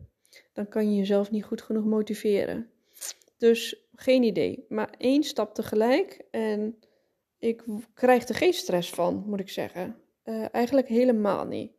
Dan 0.54 0.68
kan 0.68 0.92
je 0.92 0.98
jezelf 0.98 1.32
niet 1.32 1.44
goed 1.44 1.62
genoeg 1.62 1.86
motiveren. 1.86 2.70
Dus 3.38 3.86
geen 3.96 4.24
idee. 4.24 4.66
Maar 4.70 4.94
één 4.98 5.24
stap 5.24 5.54
tegelijk. 5.54 6.22
En 6.32 6.80
ik 7.40 7.64
krijg 7.94 8.28
er 8.28 8.36
geen 8.36 8.54
stress 8.54 8.90
van, 8.90 9.24
moet 9.28 9.40
ik 9.40 9.50
zeggen. 9.50 9.96
Uh, 10.26 10.46
eigenlijk 10.52 10.88
helemaal 10.88 11.46
niet. 11.46 11.72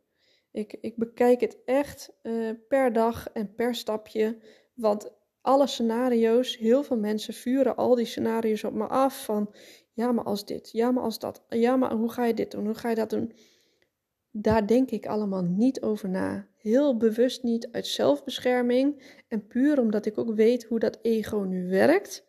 Ik, 0.51 0.77
ik 0.81 0.95
bekijk 0.97 1.41
het 1.41 1.57
echt 1.65 2.13
uh, 2.23 2.49
per 2.67 2.93
dag 2.93 3.29
en 3.29 3.53
per 3.55 3.75
stapje. 3.75 4.37
Want 4.73 5.11
alle 5.41 5.67
scenario's, 5.67 6.57
heel 6.57 6.83
veel 6.83 6.97
mensen 6.97 7.33
vuren 7.33 7.75
al 7.75 7.95
die 7.95 8.05
scenario's 8.05 8.63
op 8.63 8.73
me 8.73 8.87
af. 8.87 9.25
Van 9.25 9.53
ja, 9.93 10.11
maar 10.11 10.25
als 10.25 10.45
dit, 10.45 10.71
ja, 10.71 10.91
maar 10.91 11.03
als 11.03 11.19
dat, 11.19 11.43
ja, 11.49 11.75
maar 11.75 11.91
hoe 11.91 12.11
ga 12.11 12.25
je 12.25 12.33
dit 12.33 12.51
doen, 12.51 12.65
hoe 12.65 12.75
ga 12.75 12.89
je 12.89 12.95
dat 12.95 13.09
doen? 13.09 13.33
Daar 14.35 14.67
denk 14.67 14.91
ik 14.91 15.05
allemaal 15.05 15.43
niet 15.43 15.81
over 15.81 16.09
na. 16.09 16.47
Heel 16.57 16.97
bewust 16.97 17.43
niet 17.43 17.67
uit 17.71 17.87
zelfbescherming 17.87 19.03
en 19.27 19.47
puur 19.47 19.79
omdat 19.79 20.05
ik 20.05 20.17
ook 20.17 20.35
weet 20.35 20.63
hoe 20.63 20.79
dat 20.79 20.99
ego 21.01 21.37
nu 21.37 21.69
werkt. 21.69 22.25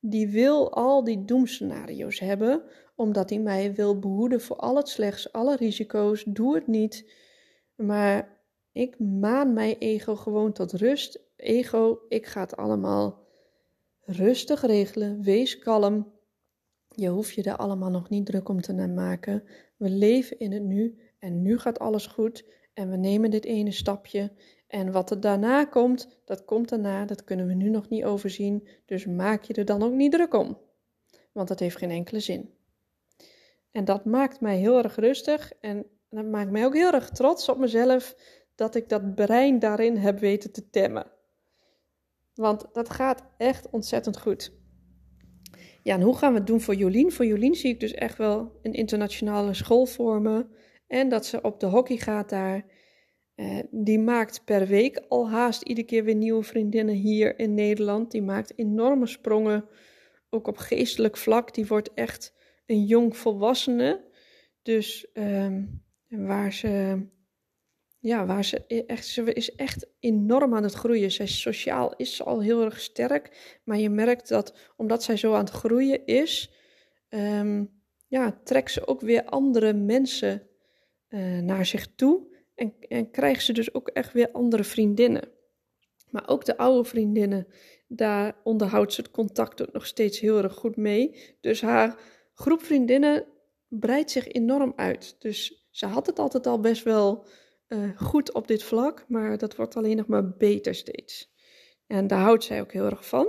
Die 0.00 0.28
wil 0.28 0.72
al 0.72 1.04
die 1.04 1.24
doemscenario's 1.24 2.18
hebben, 2.18 2.62
omdat 2.96 3.30
hij 3.30 3.38
mij 3.38 3.74
wil 3.74 3.98
behoeden 3.98 4.40
voor 4.40 4.56
al 4.56 4.76
het 4.76 4.88
slechts, 4.88 5.32
alle 5.32 5.56
risico's. 5.56 6.24
Doe 6.24 6.54
het 6.54 6.66
niet. 6.66 7.10
Maar 7.74 8.40
ik 8.72 8.98
maan 8.98 9.52
mijn 9.52 9.76
ego 9.78 10.16
gewoon 10.16 10.52
tot 10.52 10.72
rust. 10.72 11.20
Ego, 11.36 11.98
ik 12.08 12.26
ga 12.26 12.40
het 12.40 12.56
allemaal 12.56 13.26
rustig 14.04 14.62
regelen. 14.62 15.22
Wees 15.22 15.58
kalm. 15.58 16.12
Je 16.88 17.08
hoeft 17.08 17.34
je 17.34 17.42
daar 17.42 17.56
allemaal 17.56 17.90
nog 17.90 18.08
niet 18.08 18.26
druk 18.26 18.48
om 18.48 18.60
te 18.60 18.88
maken. 18.88 19.44
We 19.76 19.90
leven 19.90 20.38
in 20.38 20.52
het 20.52 20.62
nu 20.62 20.98
en 21.22 21.42
nu 21.42 21.58
gaat 21.58 21.78
alles 21.78 22.06
goed 22.06 22.44
en 22.74 22.90
we 22.90 22.96
nemen 22.96 23.30
dit 23.30 23.44
ene 23.44 23.70
stapje. 23.70 24.32
En 24.66 24.92
wat 24.92 25.10
er 25.10 25.20
daarna 25.20 25.64
komt, 25.64 26.20
dat 26.24 26.44
komt 26.44 26.68
daarna, 26.68 27.04
dat 27.04 27.24
kunnen 27.24 27.46
we 27.46 27.54
nu 27.54 27.70
nog 27.70 27.88
niet 27.88 28.04
overzien. 28.04 28.68
Dus 28.86 29.06
maak 29.06 29.42
je 29.42 29.54
er 29.54 29.64
dan 29.64 29.82
ook 29.82 29.92
niet 29.92 30.12
druk 30.12 30.34
om. 30.34 30.58
Want 31.32 31.48
dat 31.48 31.58
heeft 31.58 31.76
geen 31.76 31.90
enkele 31.90 32.20
zin. 32.20 32.54
En 33.70 33.84
dat 33.84 34.04
maakt 34.04 34.40
mij 34.40 34.56
heel 34.56 34.82
erg 34.82 34.96
rustig 34.96 35.52
en 35.60 35.86
dat 36.10 36.24
maakt 36.24 36.50
mij 36.50 36.64
ook 36.64 36.74
heel 36.74 36.92
erg 36.92 37.10
trots 37.10 37.48
op 37.48 37.58
mezelf 37.58 38.16
dat 38.54 38.74
ik 38.74 38.88
dat 38.88 39.14
brein 39.14 39.58
daarin 39.58 39.96
heb 39.96 40.18
weten 40.18 40.52
te 40.52 40.70
temmen. 40.70 41.06
Want 42.34 42.66
dat 42.72 42.90
gaat 42.90 43.22
echt 43.36 43.70
ontzettend 43.70 44.18
goed. 44.18 44.52
Ja, 45.82 45.94
en 45.94 46.02
hoe 46.02 46.16
gaan 46.16 46.32
we 46.32 46.38
het 46.38 46.46
doen 46.46 46.60
voor 46.60 46.74
Jolien? 46.74 47.12
Voor 47.12 47.26
Jolien 47.26 47.54
zie 47.54 47.70
ik 47.70 47.80
dus 47.80 47.92
echt 47.92 48.18
wel 48.18 48.58
een 48.62 48.72
internationale 48.72 49.54
school 49.54 49.86
vormen. 49.86 50.50
En 50.92 51.08
dat 51.08 51.26
ze 51.26 51.40
op 51.40 51.60
de 51.60 51.66
hockey 51.66 51.96
gaat 51.96 52.28
daar. 52.28 52.64
Uh, 53.36 53.58
die 53.70 53.98
maakt 53.98 54.44
per 54.44 54.66
week 54.66 55.04
al 55.08 55.30
haast 55.30 55.62
iedere 55.62 55.86
keer 55.86 56.04
weer 56.04 56.14
nieuwe 56.14 56.42
vriendinnen 56.42 56.94
hier 56.94 57.38
in 57.38 57.54
Nederland. 57.54 58.10
Die 58.10 58.22
maakt 58.22 58.58
enorme 58.58 59.06
sprongen, 59.06 59.64
ook 60.30 60.46
op 60.46 60.56
geestelijk 60.56 61.16
vlak. 61.16 61.54
Die 61.54 61.66
wordt 61.66 61.94
echt 61.94 62.34
een 62.66 62.84
jong 62.84 63.16
volwassene. 63.16 64.04
Dus 64.62 65.06
uh, 65.14 65.58
waar 66.08 66.52
ze 66.52 67.06
ja, 67.98 68.26
waar 68.26 68.44
ze 68.44 68.64
e-, 68.66 68.84
echt, 68.86 69.06
ze 69.06 69.32
is 69.32 69.54
echt 69.54 69.86
enorm 70.00 70.54
aan 70.54 70.62
het 70.62 70.74
groeien. 70.74 71.10
Zij 71.10 71.26
sociaal 71.26 71.94
is 71.96 72.16
ze 72.16 72.24
al 72.24 72.42
heel 72.42 72.64
erg 72.64 72.80
sterk, 72.80 73.60
maar 73.64 73.78
je 73.78 73.90
merkt 73.90 74.28
dat 74.28 74.72
omdat 74.76 75.02
zij 75.02 75.16
zo 75.16 75.32
aan 75.34 75.44
het 75.44 75.50
groeien 75.54 76.06
is, 76.06 76.52
um, 77.08 77.82
ja, 78.06 78.40
trekt 78.44 78.70
ze 78.70 78.86
ook 78.86 79.00
weer 79.00 79.24
andere 79.24 79.72
mensen 79.72 80.50
uh, 81.12 81.38
naar 81.38 81.66
zich 81.66 81.94
toe 81.94 82.26
en, 82.54 82.74
en 82.88 83.10
krijgt 83.10 83.44
ze 83.44 83.52
dus 83.52 83.74
ook 83.74 83.88
echt 83.88 84.12
weer 84.12 84.30
andere 84.30 84.64
vriendinnen. 84.64 85.28
Maar 86.10 86.28
ook 86.28 86.44
de 86.44 86.56
oude 86.56 86.88
vriendinnen, 86.88 87.46
daar 87.88 88.36
onderhoudt 88.44 88.92
ze 88.92 89.00
het 89.00 89.10
contact 89.10 89.62
ook 89.62 89.72
nog 89.72 89.86
steeds 89.86 90.20
heel 90.20 90.42
erg 90.42 90.54
goed 90.54 90.76
mee. 90.76 91.36
Dus 91.40 91.60
haar 91.60 92.00
groep 92.34 92.62
vriendinnen 92.62 93.26
breidt 93.68 94.10
zich 94.10 94.28
enorm 94.28 94.72
uit. 94.76 95.16
Dus 95.18 95.66
ze 95.70 95.86
had 95.86 96.06
het 96.06 96.18
altijd 96.18 96.46
al 96.46 96.60
best 96.60 96.82
wel 96.82 97.24
uh, 97.68 97.90
goed 97.96 98.32
op 98.32 98.48
dit 98.48 98.62
vlak, 98.62 99.04
maar 99.08 99.38
dat 99.38 99.56
wordt 99.56 99.76
alleen 99.76 99.96
nog 99.96 100.06
maar 100.06 100.36
beter 100.36 100.74
steeds. 100.74 101.32
En 101.86 102.06
daar 102.06 102.20
houdt 102.20 102.44
zij 102.44 102.60
ook 102.60 102.72
heel 102.72 102.84
erg 102.84 103.08
van. 103.08 103.28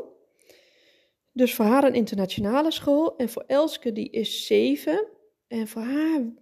Dus 1.32 1.56
voor 1.56 1.66
haar 1.66 1.84
een 1.84 1.94
internationale 1.94 2.72
school 2.72 3.16
en 3.16 3.30
voor 3.30 3.44
Elske 3.48 3.92
die 3.92 4.10
is 4.10 4.46
zeven. 4.46 5.08
En 5.48 5.68
voor 5.68 5.82
haar 5.82 6.34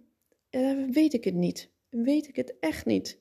weet 0.90 1.12
ik 1.12 1.24
het 1.24 1.34
niet. 1.34 1.70
Weet 1.88 2.28
ik 2.28 2.36
het 2.36 2.54
echt 2.60 2.86
niet. 2.86 3.18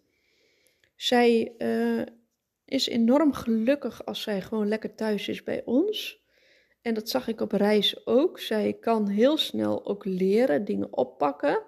Zij 0.95 1.53
uh, 1.57 2.01
is 2.65 2.88
enorm 2.88 3.33
gelukkig 3.33 4.05
als 4.05 4.21
zij 4.21 4.41
gewoon 4.41 4.67
lekker 4.67 4.95
thuis 4.95 5.27
is 5.27 5.43
bij 5.43 5.61
ons. 5.65 6.21
En 6.81 6.93
dat 6.93 7.09
zag 7.09 7.27
ik 7.27 7.41
op 7.41 7.51
reis 7.51 8.05
ook. 8.05 8.39
Zij 8.39 8.73
kan 8.73 9.07
heel 9.07 9.38
snel 9.38 9.85
ook 9.85 10.05
leren, 10.05 10.65
dingen 10.65 10.97
oppakken. 10.97 11.63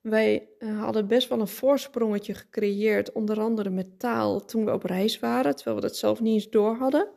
Wij 0.00 0.48
uh, 0.58 0.82
hadden 0.82 1.06
best 1.06 1.28
wel 1.28 1.40
een 1.40 1.48
voorsprongetje 1.48 2.34
gecreëerd, 2.34 3.12
onder 3.12 3.40
andere 3.40 3.70
met 3.70 3.98
taal, 3.98 4.44
toen 4.44 4.64
we 4.64 4.72
op 4.72 4.82
reis 4.82 5.18
waren, 5.18 5.56
terwijl 5.56 5.76
we 5.76 5.82
dat 5.82 5.96
zelf 5.96 6.20
niet 6.20 6.34
eens 6.34 6.50
door 6.50 6.74
hadden. 6.74 7.08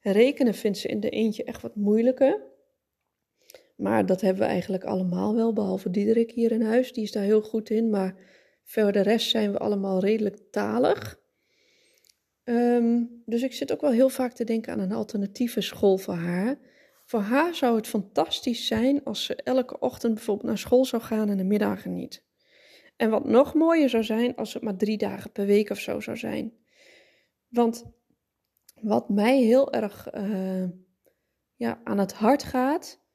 Rekenen 0.00 0.54
vindt 0.54 0.78
ze 0.78 0.88
in 0.88 1.00
de 1.00 1.10
eentje 1.10 1.44
echt 1.44 1.62
wat 1.62 1.76
moeilijker. 1.76 2.42
Maar 3.78 4.06
dat 4.06 4.20
hebben 4.20 4.42
we 4.42 4.48
eigenlijk 4.48 4.84
allemaal 4.84 5.34
wel, 5.34 5.52
behalve 5.52 5.90
Diederik 5.90 6.30
hier 6.30 6.52
in 6.52 6.62
huis. 6.62 6.92
Die 6.92 7.02
is 7.02 7.12
daar 7.12 7.22
heel 7.22 7.42
goed 7.42 7.70
in, 7.70 7.90
maar 7.90 8.14
voor 8.64 8.92
de 8.92 9.00
rest 9.00 9.30
zijn 9.30 9.52
we 9.52 9.58
allemaal 9.58 10.00
redelijk 10.00 10.38
talig. 10.50 11.20
Um, 12.44 13.22
dus 13.26 13.42
ik 13.42 13.52
zit 13.52 13.72
ook 13.72 13.80
wel 13.80 13.90
heel 13.90 14.08
vaak 14.08 14.32
te 14.32 14.44
denken 14.44 14.72
aan 14.72 14.78
een 14.78 14.92
alternatieve 14.92 15.60
school 15.60 15.96
voor 15.96 16.14
haar. 16.14 16.58
Voor 17.04 17.20
haar 17.20 17.54
zou 17.54 17.76
het 17.76 17.86
fantastisch 17.86 18.66
zijn 18.66 19.04
als 19.04 19.24
ze 19.24 19.34
elke 19.34 19.78
ochtend 19.78 20.14
bijvoorbeeld 20.14 20.46
naar 20.46 20.58
school 20.58 20.84
zou 20.84 21.02
gaan 21.02 21.28
en 21.28 21.36
de 21.36 21.44
middagen 21.44 21.94
niet. 21.94 22.24
En 22.96 23.10
wat 23.10 23.24
nog 23.24 23.54
mooier 23.54 23.88
zou 23.88 24.04
zijn 24.04 24.36
als 24.36 24.54
het 24.54 24.62
maar 24.62 24.76
drie 24.76 24.98
dagen 24.98 25.32
per 25.32 25.46
week 25.46 25.70
of 25.70 25.78
zo 25.78 26.00
zou 26.00 26.16
zijn. 26.16 26.52
Want 27.48 27.84
wat 28.80 29.08
mij 29.08 29.40
heel 29.40 29.72
erg 29.72 30.14
uh, 30.14 30.68
ja, 31.54 31.80
aan 31.84 31.98
het 31.98 32.12
hart 32.12 32.42
gaat, 32.42 33.06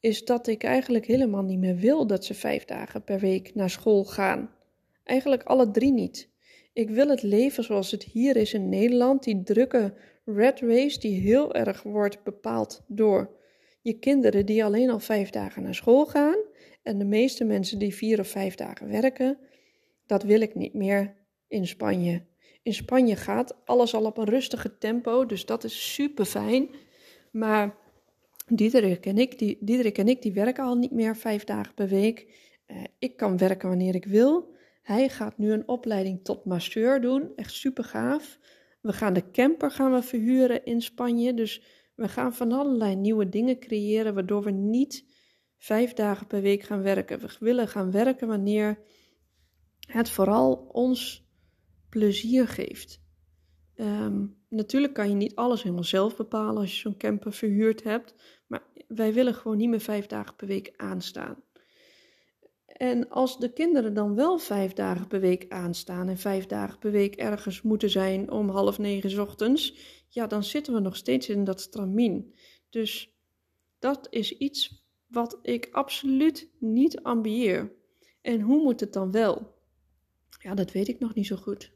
is 0.00 0.24
dat 0.24 0.46
ik 0.46 0.64
eigenlijk 0.64 1.06
helemaal 1.06 1.42
niet 1.42 1.58
meer 1.58 1.76
wil 1.76 2.06
dat 2.06 2.24
ze 2.24 2.34
vijf 2.34 2.64
dagen 2.64 3.04
per 3.04 3.18
week 3.18 3.54
naar 3.54 3.70
school 3.70 4.04
gaan. 4.04 4.54
Eigenlijk 5.04 5.42
alle 5.42 5.70
drie 5.70 5.92
niet. 5.92 6.28
Ik 6.72 6.90
wil 6.90 7.08
het 7.08 7.22
leven 7.22 7.64
zoals 7.64 7.90
het 7.90 8.02
hier 8.02 8.36
is 8.36 8.54
in 8.54 8.68
Nederland, 8.68 9.24
die 9.24 9.42
drukke 9.42 9.94
red 10.24 10.60
race 10.60 10.98
die 10.98 11.20
heel 11.20 11.54
erg 11.54 11.82
wordt 11.82 12.22
bepaald 12.22 12.84
door 12.86 13.38
je 13.82 13.98
kinderen 13.98 14.46
die 14.46 14.64
alleen 14.64 14.90
al 14.90 15.00
vijf 15.00 15.30
dagen 15.30 15.62
naar 15.62 15.74
school 15.74 16.06
gaan 16.06 16.36
En 16.82 16.98
de 16.98 17.04
meeste 17.04 17.44
mensen 17.44 17.78
die 17.78 17.94
vier 17.94 18.20
of 18.20 18.28
vijf 18.28 18.54
dagen 18.54 18.88
werken, 18.88 19.38
dat 20.06 20.22
wil 20.22 20.40
ik 20.40 20.54
niet 20.54 20.74
meer 20.74 21.14
in 21.48 21.66
Spanje. 21.66 22.22
In 22.62 22.74
Spanje 22.74 23.16
gaat 23.16 23.56
alles 23.64 23.94
al 23.94 24.04
op 24.04 24.18
een 24.18 24.28
rustige 24.28 24.78
tempo, 24.78 25.26
dus 25.26 25.46
dat 25.46 25.64
is 25.64 25.94
super 25.94 26.24
fijn. 26.24 26.68
Maar 27.30 27.76
Diederik 28.50 29.06
en 29.06 29.18
ik, 29.18 29.38
die, 29.38 29.58
Diederik 29.60 29.98
en 29.98 30.08
ik, 30.08 30.22
die 30.22 30.32
werken 30.32 30.64
al 30.64 30.74
niet 30.74 30.90
meer 30.90 31.16
vijf 31.16 31.44
dagen 31.44 31.74
per 31.74 31.88
week. 31.88 32.26
Uh, 32.66 32.84
ik 32.98 33.16
kan 33.16 33.38
werken 33.38 33.68
wanneer 33.68 33.94
ik 33.94 34.04
wil. 34.04 34.54
Hij 34.82 35.08
gaat 35.08 35.38
nu 35.38 35.52
een 35.52 35.68
opleiding 35.68 36.24
tot 36.24 36.44
masseur 36.44 37.00
doen, 37.00 37.32
echt 37.36 37.52
super 37.52 37.84
gaaf. 37.84 38.38
We 38.80 38.92
gaan 38.92 39.12
de 39.12 39.30
camper 39.30 39.70
gaan 39.70 39.92
we 39.92 40.02
verhuren 40.02 40.64
in 40.64 40.82
Spanje, 40.82 41.34
dus 41.34 41.62
we 41.94 42.08
gaan 42.08 42.34
van 42.34 42.52
allerlei 42.52 42.96
nieuwe 42.96 43.28
dingen 43.28 43.58
creëren, 43.58 44.14
waardoor 44.14 44.42
we 44.42 44.50
niet 44.50 45.04
vijf 45.56 45.92
dagen 45.92 46.26
per 46.26 46.40
week 46.40 46.62
gaan 46.62 46.82
werken. 46.82 47.20
We 47.20 47.36
willen 47.40 47.68
gaan 47.68 47.90
werken 47.90 48.28
wanneer 48.28 48.78
het 49.86 50.10
vooral 50.10 50.54
ons 50.72 51.28
plezier 51.88 52.48
geeft. 52.48 53.02
Ehm, 53.74 54.26
natuurlijk 54.48 54.94
kan 54.94 55.08
je 55.08 55.14
niet 55.14 55.34
alles 55.34 55.62
helemaal 55.62 55.84
zelf 55.84 56.16
bepalen 56.16 56.56
als 56.56 56.74
je 56.74 56.80
zo'n 56.80 56.96
camper 56.96 57.32
verhuurd 57.32 57.82
hebt, 57.82 58.14
wij 58.94 59.12
willen 59.12 59.34
gewoon 59.34 59.56
niet 59.56 59.68
meer 59.68 59.80
vijf 59.80 60.06
dagen 60.06 60.36
per 60.36 60.46
week 60.46 60.72
aanstaan. 60.76 61.42
En 62.66 63.08
als 63.08 63.38
de 63.38 63.52
kinderen 63.52 63.94
dan 63.94 64.14
wel 64.14 64.38
vijf 64.38 64.72
dagen 64.72 65.06
per 65.06 65.20
week 65.20 65.46
aanstaan 65.48 66.08
en 66.08 66.18
vijf 66.18 66.46
dagen 66.46 66.78
per 66.78 66.90
week 66.90 67.16
ergens 67.16 67.62
moeten 67.62 67.90
zijn 67.90 68.30
om 68.30 68.48
half 68.48 68.78
negen 68.78 69.20
ochtends, 69.20 69.76
ja, 70.08 70.26
dan 70.26 70.44
zitten 70.44 70.74
we 70.74 70.80
nog 70.80 70.96
steeds 70.96 71.28
in 71.28 71.44
dat 71.44 71.60
stramien. 71.60 72.34
Dus 72.70 73.16
dat 73.78 74.06
is 74.10 74.36
iets 74.38 74.84
wat 75.06 75.38
ik 75.42 75.68
absoluut 75.72 76.50
niet 76.58 77.02
ambieer. 77.02 77.72
En 78.20 78.40
hoe 78.40 78.62
moet 78.62 78.80
het 78.80 78.92
dan 78.92 79.10
wel? 79.10 79.58
Ja, 80.42 80.54
dat 80.54 80.72
weet 80.72 80.88
ik 80.88 81.00
nog 81.00 81.14
niet 81.14 81.26
zo 81.26 81.36
goed. 81.36 81.72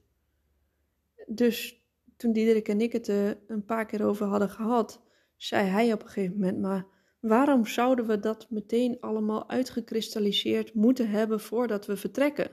Dus 1.26 1.84
toen 2.16 2.32
Diederik 2.32 2.68
en 2.68 2.80
ik 2.80 2.92
het 2.92 3.08
eh, 3.08 3.30
een 3.46 3.64
paar 3.64 3.86
keer 3.86 4.04
over 4.04 4.26
hadden 4.26 4.50
gehad, 4.50 5.02
zei 5.36 5.66
hij 5.66 5.92
op 5.92 6.02
een 6.02 6.08
gegeven 6.08 6.36
moment: 6.36 6.60
Maar 6.60 6.93
waarom 7.26 7.66
zouden 7.66 8.06
we 8.06 8.20
dat 8.20 8.50
meteen 8.50 8.96
allemaal 9.00 9.48
uitgekristalliseerd 9.48 10.74
moeten 10.74 11.08
hebben 11.08 11.40
voordat 11.40 11.86
we 11.86 11.96
vertrekken? 11.96 12.50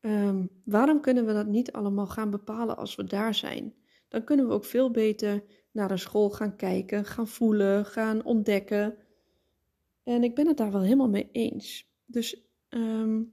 Um, 0.00 0.50
waarom 0.64 1.00
kunnen 1.00 1.26
we 1.26 1.32
dat 1.32 1.46
niet 1.46 1.72
allemaal 1.72 2.06
gaan 2.06 2.30
bepalen 2.30 2.76
als 2.76 2.94
we 2.94 3.04
daar 3.04 3.34
zijn? 3.34 3.74
Dan 4.08 4.24
kunnen 4.24 4.46
we 4.46 4.52
ook 4.52 4.64
veel 4.64 4.90
beter 4.90 5.44
naar 5.70 5.90
een 5.90 5.98
school 5.98 6.30
gaan 6.30 6.56
kijken, 6.56 7.04
gaan 7.04 7.28
voelen, 7.28 7.86
gaan 7.86 8.24
ontdekken. 8.24 8.96
En 10.02 10.22
ik 10.24 10.34
ben 10.34 10.46
het 10.46 10.56
daar 10.56 10.72
wel 10.72 10.82
helemaal 10.82 11.08
mee 11.08 11.28
eens. 11.32 11.90
Dus 12.06 12.42
um, 12.68 13.32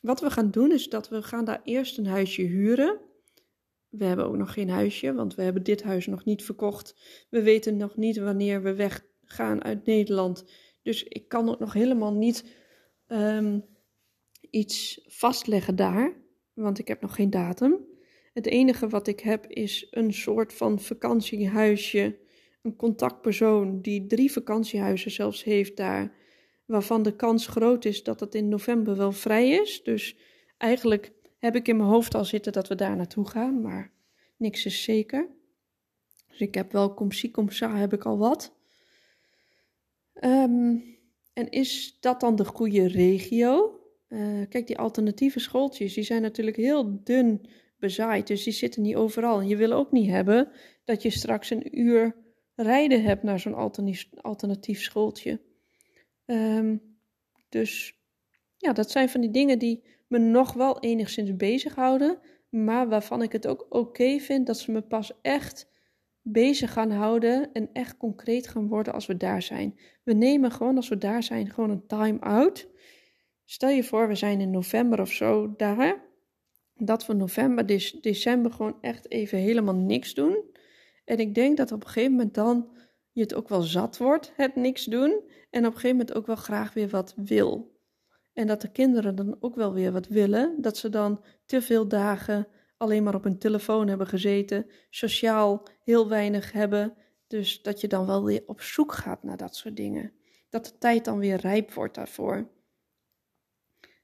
wat 0.00 0.20
we 0.20 0.30
gaan 0.30 0.50
doen 0.50 0.72
is 0.72 0.88
dat 0.88 1.08
we 1.08 1.22
gaan 1.22 1.44
daar 1.44 1.60
eerst 1.64 1.98
een 1.98 2.06
huisje 2.06 2.42
huren. 2.42 3.00
We 3.88 4.04
hebben 4.04 4.26
ook 4.26 4.36
nog 4.36 4.52
geen 4.52 4.70
huisje, 4.70 5.14
want 5.14 5.34
we 5.34 5.42
hebben 5.42 5.62
dit 5.62 5.82
huis 5.82 6.06
nog 6.06 6.24
niet 6.24 6.44
verkocht. 6.44 6.96
We 7.30 7.42
weten 7.42 7.76
nog 7.76 7.96
niet 7.96 8.16
wanneer 8.16 8.62
we 8.62 8.74
weggaan 9.36 9.64
uit 9.64 9.86
Nederland. 9.86 10.44
Dus 10.82 11.02
ik 11.02 11.28
kan 11.28 11.48
ook 11.48 11.58
nog 11.58 11.72
helemaal 11.72 12.12
niet 12.12 12.44
um, 13.08 13.64
iets 14.50 15.04
vastleggen 15.06 15.76
daar, 15.76 16.16
want 16.52 16.78
ik 16.78 16.88
heb 16.88 17.00
nog 17.00 17.14
geen 17.14 17.30
datum. 17.30 17.78
Het 18.32 18.46
enige 18.46 18.88
wat 18.88 19.06
ik 19.06 19.20
heb 19.20 19.46
is 19.46 19.86
een 19.90 20.12
soort 20.12 20.52
van 20.52 20.80
vakantiehuisje, 20.80 22.18
een 22.62 22.76
contactpersoon 22.76 23.80
die 23.80 24.06
drie 24.06 24.32
vakantiehuizen 24.32 25.10
zelfs 25.10 25.44
heeft 25.44 25.76
daar 25.76 26.12
waarvan 26.66 27.02
de 27.02 27.16
kans 27.16 27.46
groot 27.46 27.84
is 27.84 28.02
dat 28.02 28.20
het 28.20 28.34
in 28.34 28.48
november 28.48 28.96
wel 28.96 29.12
vrij 29.12 29.48
is. 29.50 29.82
Dus 29.82 30.16
eigenlijk 30.58 31.12
heb 31.38 31.56
ik 31.56 31.68
in 31.68 31.76
mijn 31.76 31.88
hoofd 31.88 32.14
al 32.14 32.24
zitten 32.24 32.52
dat 32.52 32.68
we 32.68 32.74
daar 32.74 32.96
naartoe 32.96 33.28
gaan, 33.28 33.60
maar 33.60 33.92
niks 34.36 34.64
is 34.64 34.82
zeker. 34.82 35.28
Dus 36.28 36.40
ik 36.40 36.54
heb 36.54 36.72
wel 36.72 36.94
comsie 36.94 37.30
comsa, 37.30 37.76
heb 37.76 37.92
ik 37.92 38.04
al 38.04 38.18
wat. 38.18 38.63
Um, 40.20 40.84
en 41.32 41.50
is 41.50 41.96
dat 42.00 42.20
dan 42.20 42.36
de 42.36 42.44
goede 42.44 42.88
regio? 42.88 43.80
Uh, 44.08 44.46
kijk, 44.48 44.66
die 44.66 44.78
alternatieve 44.78 45.40
schooltjes, 45.40 45.94
die 45.94 46.04
zijn 46.04 46.22
natuurlijk 46.22 46.56
heel 46.56 47.00
dun 47.04 47.46
bezaaid, 47.78 48.26
dus 48.26 48.44
die 48.44 48.52
zitten 48.52 48.82
niet 48.82 48.96
overal. 48.96 49.40
En 49.40 49.48
je 49.48 49.56
wil 49.56 49.72
ook 49.72 49.92
niet 49.92 50.10
hebben 50.10 50.50
dat 50.84 51.02
je 51.02 51.10
straks 51.10 51.50
een 51.50 51.80
uur 51.80 52.16
rijden 52.54 53.02
hebt 53.02 53.22
naar 53.22 53.40
zo'n 53.40 53.72
alternatief, 54.20 54.80
schooltje. 54.80 55.40
Um, 56.26 56.96
dus 57.48 57.98
ja, 58.56 58.72
dat 58.72 58.90
zijn 58.90 59.08
van 59.08 59.20
die 59.20 59.30
dingen 59.30 59.58
die 59.58 59.84
me 60.08 60.18
nog 60.18 60.52
wel 60.52 60.80
enigszins 60.80 61.36
bezighouden, 61.36 62.18
maar 62.48 62.88
waarvan 62.88 63.22
ik 63.22 63.32
het 63.32 63.46
ook 63.46 63.66
oké 63.68 64.18
vind 64.18 64.46
dat 64.46 64.58
ze 64.58 64.70
me 64.70 64.82
pas 64.82 65.12
echt 65.22 65.72
bezig 66.26 66.72
gaan 66.72 66.90
houden 66.90 67.52
en 67.52 67.70
echt 67.72 67.96
concreet 67.96 68.48
gaan 68.48 68.68
worden 68.68 68.92
als 68.92 69.06
we 69.06 69.16
daar 69.16 69.42
zijn. 69.42 69.78
We 70.02 70.12
nemen 70.12 70.50
gewoon 70.50 70.76
als 70.76 70.88
we 70.88 70.98
daar 70.98 71.22
zijn 71.22 71.50
gewoon 71.50 71.70
een 71.70 71.86
time-out. 71.86 72.68
Stel 73.44 73.68
je 73.68 73.84
voor, 73.84 74.08
we 74.08 74.14
zijn 74.14 74.40
in 74.40 74.50
november 74.50 75.00
of 75.00 75.12
zo 75.12 75.54
daar. 75.56 76.02
Dat 76.74 77.06
we 77.06 77.12
november, 77.12 77.66
december 78.00 78.52
gewoon 78.52 78.78
echt 78.80 79.10
even 79.10 79.38
helemaal 79.38 79.74
niks 79.74 80.14
doen. 80.14 80.44
En 81.04 81.18
ik 81.18 81.34
denk 81.34 81.56
dat 81.56 81.72
op 81.72 81.80
een 81.84 81.88
gegeven 81.88 82.10
moment 82.10 82.34
dan 82.34 82.68
je 83.12 83.20
het 83.20 83.34
ook 83.34 83.48
wel 83.48 83.62
zat 83.62 83.98
wordt, 83.98 84.32
het 84.36 84.56
niks 84.56 84.84
doen. 84.84 85.10
En 85.50 85.60
op 85.60 85.72
een 85.72 85.80
gegeven 85.80 85.96
moment 85.96 86.14
ook 86.14 86.26
wel 86.26 86.36
graag 86.36 86.72
weer 86.72 86.88
wat 86.88 87.14
wil. 87.16 87.72
En 88.32 88.46
dat 88.46 88.60
de 88.60 88.70
kinderen 88.70 89.14
dan 89.14 89.36
ook 89.40 89.54
wel 89.54 89.72
weer 89.72 89.92
wat 89.92 90.08
willen. 90.08 90.54
Dat 90.60 90.76
ze 90.76 90.88
dan 90.88 91.24
te 91.46 91.62
veel 91.62 91.88
dagen 91.88 92.46
alleen 92.76 93.02
maar 93.02 93.14
op 93.14 93.24
hun 93.24 93.38
telefoon 93.38 93.88
hebben 93.88 94.06
gezeten. 94.06 94.66
Sociaal 94.90 95.62
heel 95.84 96.08
weinig 96.08 96.52
hebben. 96.52 96.94
Dus 97.26 97.62
dat 97.62 97.80
je 97.80 97.88
dan 97.88 98.06
wel 98.06 98.24
weer 98.24 98.42
op 98.46 98.60
zoek 98.60 98.92
gaat 98.92 99.22
naar 99.22 99.36
dat 99.36 99.56
soort 99.56 99.76
dingen. 99.76 100.12
Dat 100.48 100.64
de 100.64 100.78
tijd 100.78 101.04
dan 101.04 101.18
weer 101.18 101.36
rijp 101.36 101.72
wordt 101.72 101.94
daarvoor. 101.94 102.50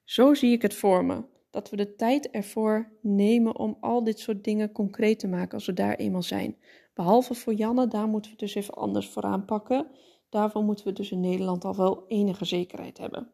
Zo 0.04 0.34
zie 0.34 0.52
ik 0.52 0.62
het 0.62 0.74
voor 0.74 1.04
me. 1.04 1.24
Dat 1.50 1.70
we 1.70 1.76
de 1.76 1.94
tijd 1.94 2.30
ervoor 2.30 2.92
nemen 3.02 3.56
om 3.56 3.76
al 3.80 4.04
dit 4.04 4.18
soort 4.18 4.44
dingen 4.44 4.72
concreet 4.72 5.18
te 5.18 5.28
maken 5.28 5.54
als 5.54 5.66
we 5.66 5.72
daar 5.72 5.94
eenmaal 5.94 6.22
zijn. 6.22 6.56
Behalve 6.94 7.34
voor 7.34 7.54
Janne, 7.54 7.88
daar 7.88 8.08
moeten 8.08 8.30
we 8.30 8.36
dus 8.36 8.54
even 8.54 8.74
anders 8.74 9.08
voor 9.08 9.22
aanpakken. 9.22 9.90
Daarvoor 10.28 10.62
moeten 10.62 10.84
we 10.84 10.92
dus 10.92 11.10
in 11.10 11.20
Nederland 11.20 11.64
al 11.64 11.76
wel 11.76 12.04
enige 12.08 12.44
zekerheid 12.44 12.98
hebben. 12.98 13.32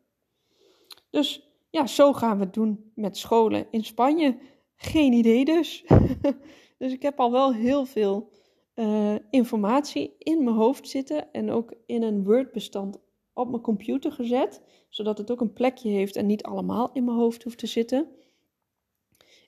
Dus 1.10 1.46
ja, 1.70 1.86
zo 1.86 2.12
gaan 2.12 2.38
we 2.38 2.44
het 2.44 2.54
doen 2.54 2.92
met 2.94 3.16
scholen 3.16 3.66
in 3.70 3.84
Spanje. 3.84 4.38
Geen 4.76 5.12
idee 5.12 5.44
dus. 5.44 5.84
dus 6.78 6.92
ik 6.92 7.02
heb 7.02 7.20
al 7.20 7.32
wel 7.32 7.54
heel 7.54 7.84
veel 7.84 8.30
uh, 8.74 9.14
informatie 9.30 10.14
in 10.18 10.44
mijn 10.44 10.56
hoofd 10.56 10.88
zitten 10.88 11.32
en 11.32 11.50
ook 11.50 11.74
in 11.86 12.02
een 12.02 12.24
Word-bestand 12.24 12.98
op 13.32 13.48
mijn 13.50 13.62
computer 13.62 14.12
gezet, 14.12 14.62
zodat 14.88 15.18
het 15.18 15.30
ook 15.30 15.40
een 15.40 15.52
plekje 15.52 15.90
heeft 15.90 16.16
en 16.16 16.26
niet 16.26 16.42
allemaal 16.42 16.90
in 16.92 17.04
mijn 17.04 17.16
hoofd 17.16 17.42
hoeft 17.42 17.58
te 17.58 17.66
zitten. 17.66 18.08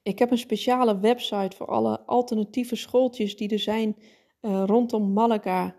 Ik 0.03 0.19
heb 0.19 0.31
een 0.31 0.39
speciale 0.39 0.99
website 0.99 1.57
voor 1.57 1.67
alle 1.67 2.01
alternatieve 2.01 2.77
schooltjes 2.77 3.37
die 3.37 3.49
er 3.49 3.59
zijn 3.59 3.97
uh, 4.41 4.63
rondom 4.67 5.13
Malaga. 5.13 5.77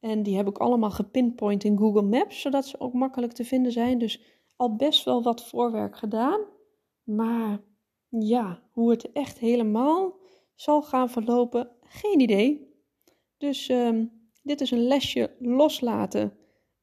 En 0.00 0.22
die 0.22 0.36
heb 0.36 0.48
ik 0.48 0.58
allemaal 0.58 0.90
gepinpoint 0.90 1.64
in 1.64 1.78
Google 1.78 2.02
Maps, 2.02 2.40
zodat 2.40 2.66
ze 2.66 2.80
ook 2.80 2.92
makkelijk 2.92 3.32
te 3.32 3.44
vinden 3.44 3.72
zijn. 3.72 3.98
Dus 3.98 4.20
al 4.56 4.76
best 4.76 5.04
wel 5.04 5.22
wat 5.22 5.48
voorwerk 5.48 5.96
gedaan. 5.96 6.40
Maar 7.02 7.60
ja, 8.22 8.62
hoe 8.70 8.90
het 8.90 9.12
echt 9.12 9.38
helemaal 9.38 10.18
zal 10.54 10.82
gaan 10.82 11.10
verlopen, 11.10 11.70
geen 11.80 12.20
idee. 12.20 12.74
Dus 13.38 13.68
um, 13.68 14.10
dit 14.42 14.60
is 14.60 14.70
een 14.70 14.86
lesje 14.86 15.36
loslaten. 15.38 16.32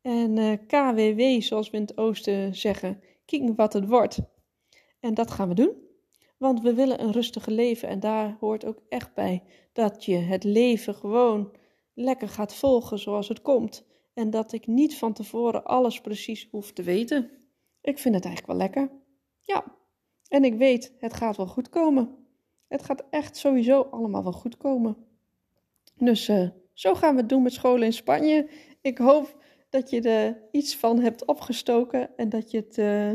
En 0.02 0.38
eh, 0.38 0.58
KWW, 0.68 1.42
zoals 1.42 1.70
we 1.70 1.78
in 1.78 1.84
het 1.84 1.98
oosten 1.98 2.56
zeggen, 2.56 3.02
kijken 3.26 3.56
wat 3.56 3.74
het 3.74 3.88
wordt. 3.88 4.20
En 5.00 5.14
dat 5.14 5.32
gaan 5.32 5.48
we 5.48 5.56
doen. 5.56 5.82
Want 6.38 6.62
we 6.62 6.74
willen 6.74 7.02
een 7.02 7.12
rustige 7.12 7.52
leven 7.52 7.88
en 7.88 8.00
daar 8.00 8.38
hoort 8.40 8.66
ook 8.66 8.82
echt 8.90 9.14
bij 9.14 9.44
dat 9.74 10.06
je 10.06 10.16
het 10.16 10.44
leven 10.44 10.96
gewoon 10.96 11.56
lekker 11.94 12.30
gaat 12.30 12.56
volgen 12.56 13.00
zoals 13.00 13.28
het 13.28 13.42
komt. 13.42 13.86
En 14.14 14.30
dat 14.30 14.52
ik 14.52 14.68
niet 14.68 14.98
van 14.98 15.14
tevoren 15.14 15.64
alles 15.64 16.02
precies 16.02 16.48
hoef 16.52 16.72
te 16.72 16.84
weten. 16.84 17.32
Ik 17.82 18.00
vind 18.00 18.16
het 18.16 18.26
eigenlijk 18.26 18.48
wel 18.48 18.68
lekker. 18.68 18.92
Ja, 19.42 19.64
en 20.34 20.44
ik 20.44 20.56
weet, 20.56 20.94
het 20.98 21.14
gaat 21.14 21.38
wel 21.38 21.48
goed 21.48 21.70
komen. 21.70 22.16
Het 22.68 22.84
gaat 22.84 23.04
echt 23.10 23.38
sowieso 23.38 23.82
allemaal 23.82 24.24
wel 24.24 24.32
goed 24.32 24.58
komen. 24.58 24.98
Dus 25.98 26.30
uh, 26.30 26.50
zo 26.74 26.94
gaan 26.94 27.16
we 27.16 27.20
het 27.20 27.30
doen 27.30 27.44
met 27.44 27.54
scholen 27.54 27.84
in 27.84 27.94
Spanje. 27.94 28.50
Ik 28.82 28.98
hoop 28.98 29.44
dat 29.70 29.90
je 29.90 30.02
er 30.02 30.42
iets 30.52 30.76
van 30.76 31.00
hebt 31.00 31.26
opgestoken 31.26 32.18
en 32.18 32.30
dat 32.30 32.52
je 32.52 32.58
het 32.58 32.78
uh, 32.78 33.12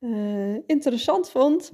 uh, 0.00 0.60
interessant 0.66 1.30
vond. 1.30 1.72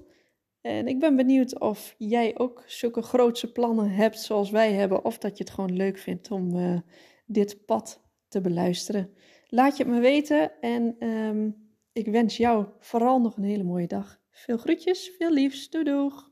En 0.60 0.86
ik 0.86 0.98
ben 0.98 1.16
benieuwd 1.16 1.58
of 1.58 1.94
jij 1.98 2.38
ook 2.38 2.64
zulke 2.66 3.02
grootse 3.02 3.52
plannen 3.52 3.90
hebt 3.90 4.20
zoals 4.20 4.50
wij 4.50 4.72
hebben, 4.72 5.04
of 5.04 5.18
dat 5.18 5.38
je 5.38 5.44
het 5.44 5.52
gewoon 5.52 5.76
leuk 5.76 5.98
vindt 5.98 6.30
om 6.30 6.82
dit 7.26 7.64
pad 7.66 8.02
te 8.28 8.40
beluisteren. 8.40 9.10
Laat 9.46 9.76
je 9.76 9.84
het 9.84 9.92
me 9.92 10.00
weten 10.00 10.60
en 10.60 11.08
um, 11.08 11.70
ik 11.92 12.06
wens 12.06 12.36
jou 12.36 12.66
vooral 12.78 13.20
nog 13.20 13.36
een 13.36 13.44
hele 13.44 13.64
mooie 13.64 13.86
dag. 13.86 14.20
Veel 14.38 14.56
groetjes, 14.56 15.12
veel 15.18 15.32
liefs, 15.32 15.70
doei 15.70 15.84
doeg! 15.84 16.30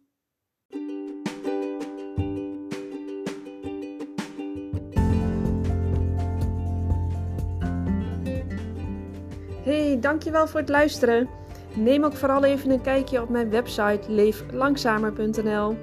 Hey, 9.62 9.98
dankjewel 10.00 10.46
voor 10.46 10.60
het 10.60 10.68
luisteren. 10.68 11.28
Neem 11.74 12.04
ook 12.04 12.12
vooral 12.12 12.44
even 12.44 12.70
een 12.70 12.80
kijkje 12.80 13.22
op 13.22 13.28
mijn 13.28 13.50
website 13.50 14.12
leeflangzamer.nl. 14.12 15.76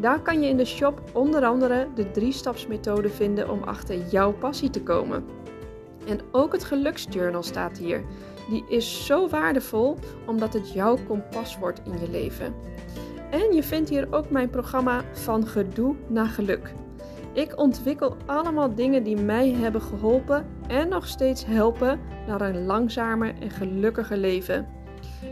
Daar 0.00 0.22
kan 0.22 0.42
je 0.42 0.48
in 0.48 0.56
de 0.56 0.64
shop 0.64 1.10
onder 1.12 1.44
andere 1.44 1.88
de 1.94 2.10
drie-stapsmethode 2.10 3.08
vinden 3.08 3.50
om 3.50 3.62
achter 3.62 4.08
jouw 4.08 4.32
passie 4.32 4.70
te 4.70 4.82
komen. 4.82 5.24
En 6.06 6.20
ook 6.32 6.52
het 6.52 6.64
geluksjournal 6.64 7.42
staat 7.42 7.78
hier. 7.78 8.04
Die 8.48 8.64
is 8.68 9.06
zo 9.06 9.28
waardevol 9.28 9.96
omdat 10.26 10.52
het 10.52 10.72
jouw 10.72 10.98
kompas 11.06 11.58
wordt 11.58 11.80
in 11.84 11.98
je 12.00 12.10
leven. 12.10 12.54
En 13.30 13.52
je 13.54 13.62
vindt 13.62 13.88
hier 13.88 14.06
ook 14.10 14.30
mijn 14.30 14.50
programma 14.50 15.04
Van 15.12 15.46
Gedoe 15.46 15.94
naar 16.06 16.26
Geluk. 16.26 16.74
Ik 17.32 17.58
ontwikkel 17.58 18.16
allemaal 18.26 18.74
dingen 18.74 19.02
die 19.02 19.16
mij 19.16 19.50
hebben 19.50 19.82
geholpen 19.82 20.46
en 20.68 20.88
nog 20.88 21.06
steeds 21.06 21.46
helpen 21.46 22.00
naar 22.26 22.40
een 22.40 22.64
langzamer 22.64 23.34
en 23.40 23.50
gelukkiger 23.50 24.16
leven. 24.16 24.66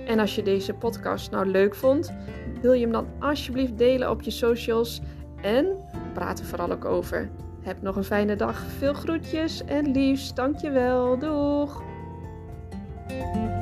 En 0.06 0.18
als 0.18 0.34
je 0.34 0.42
deze 0.42 0.74
podcast 0.74 1.30
nou 1.30 1.46
leuk 1.46 1.74
vond, 1.74 2.14
wil 2.60 2.72
je 2.72 2.82
hem 2.82 2.92
dan 2.92 3.06
alsjeblieft 3.18 3.78
delen 3.78 4.10
op 4.10 4.22
je 4.22 4.30
socials 4.30 5.00
en 5.42 5.66
praat 6.14 6.38
er 6.38 6.44
vooral 6.44 6.72
ook 6.72 6.84
over. 6.84 7.30
Heb 7.62 7.82
nog 7.82 7.96
een 7.96 8.04
fijne 8.04 8.36
dag. 8.36 8.58
Veel 8.78 8.94
groetjes 8.94 9.64
en 9.64 9.90
liefst. 9.90 10.36
Dankjewel. 10.36 11.18
Doeg! 11.18 11.85
Bye. 13.18 13.55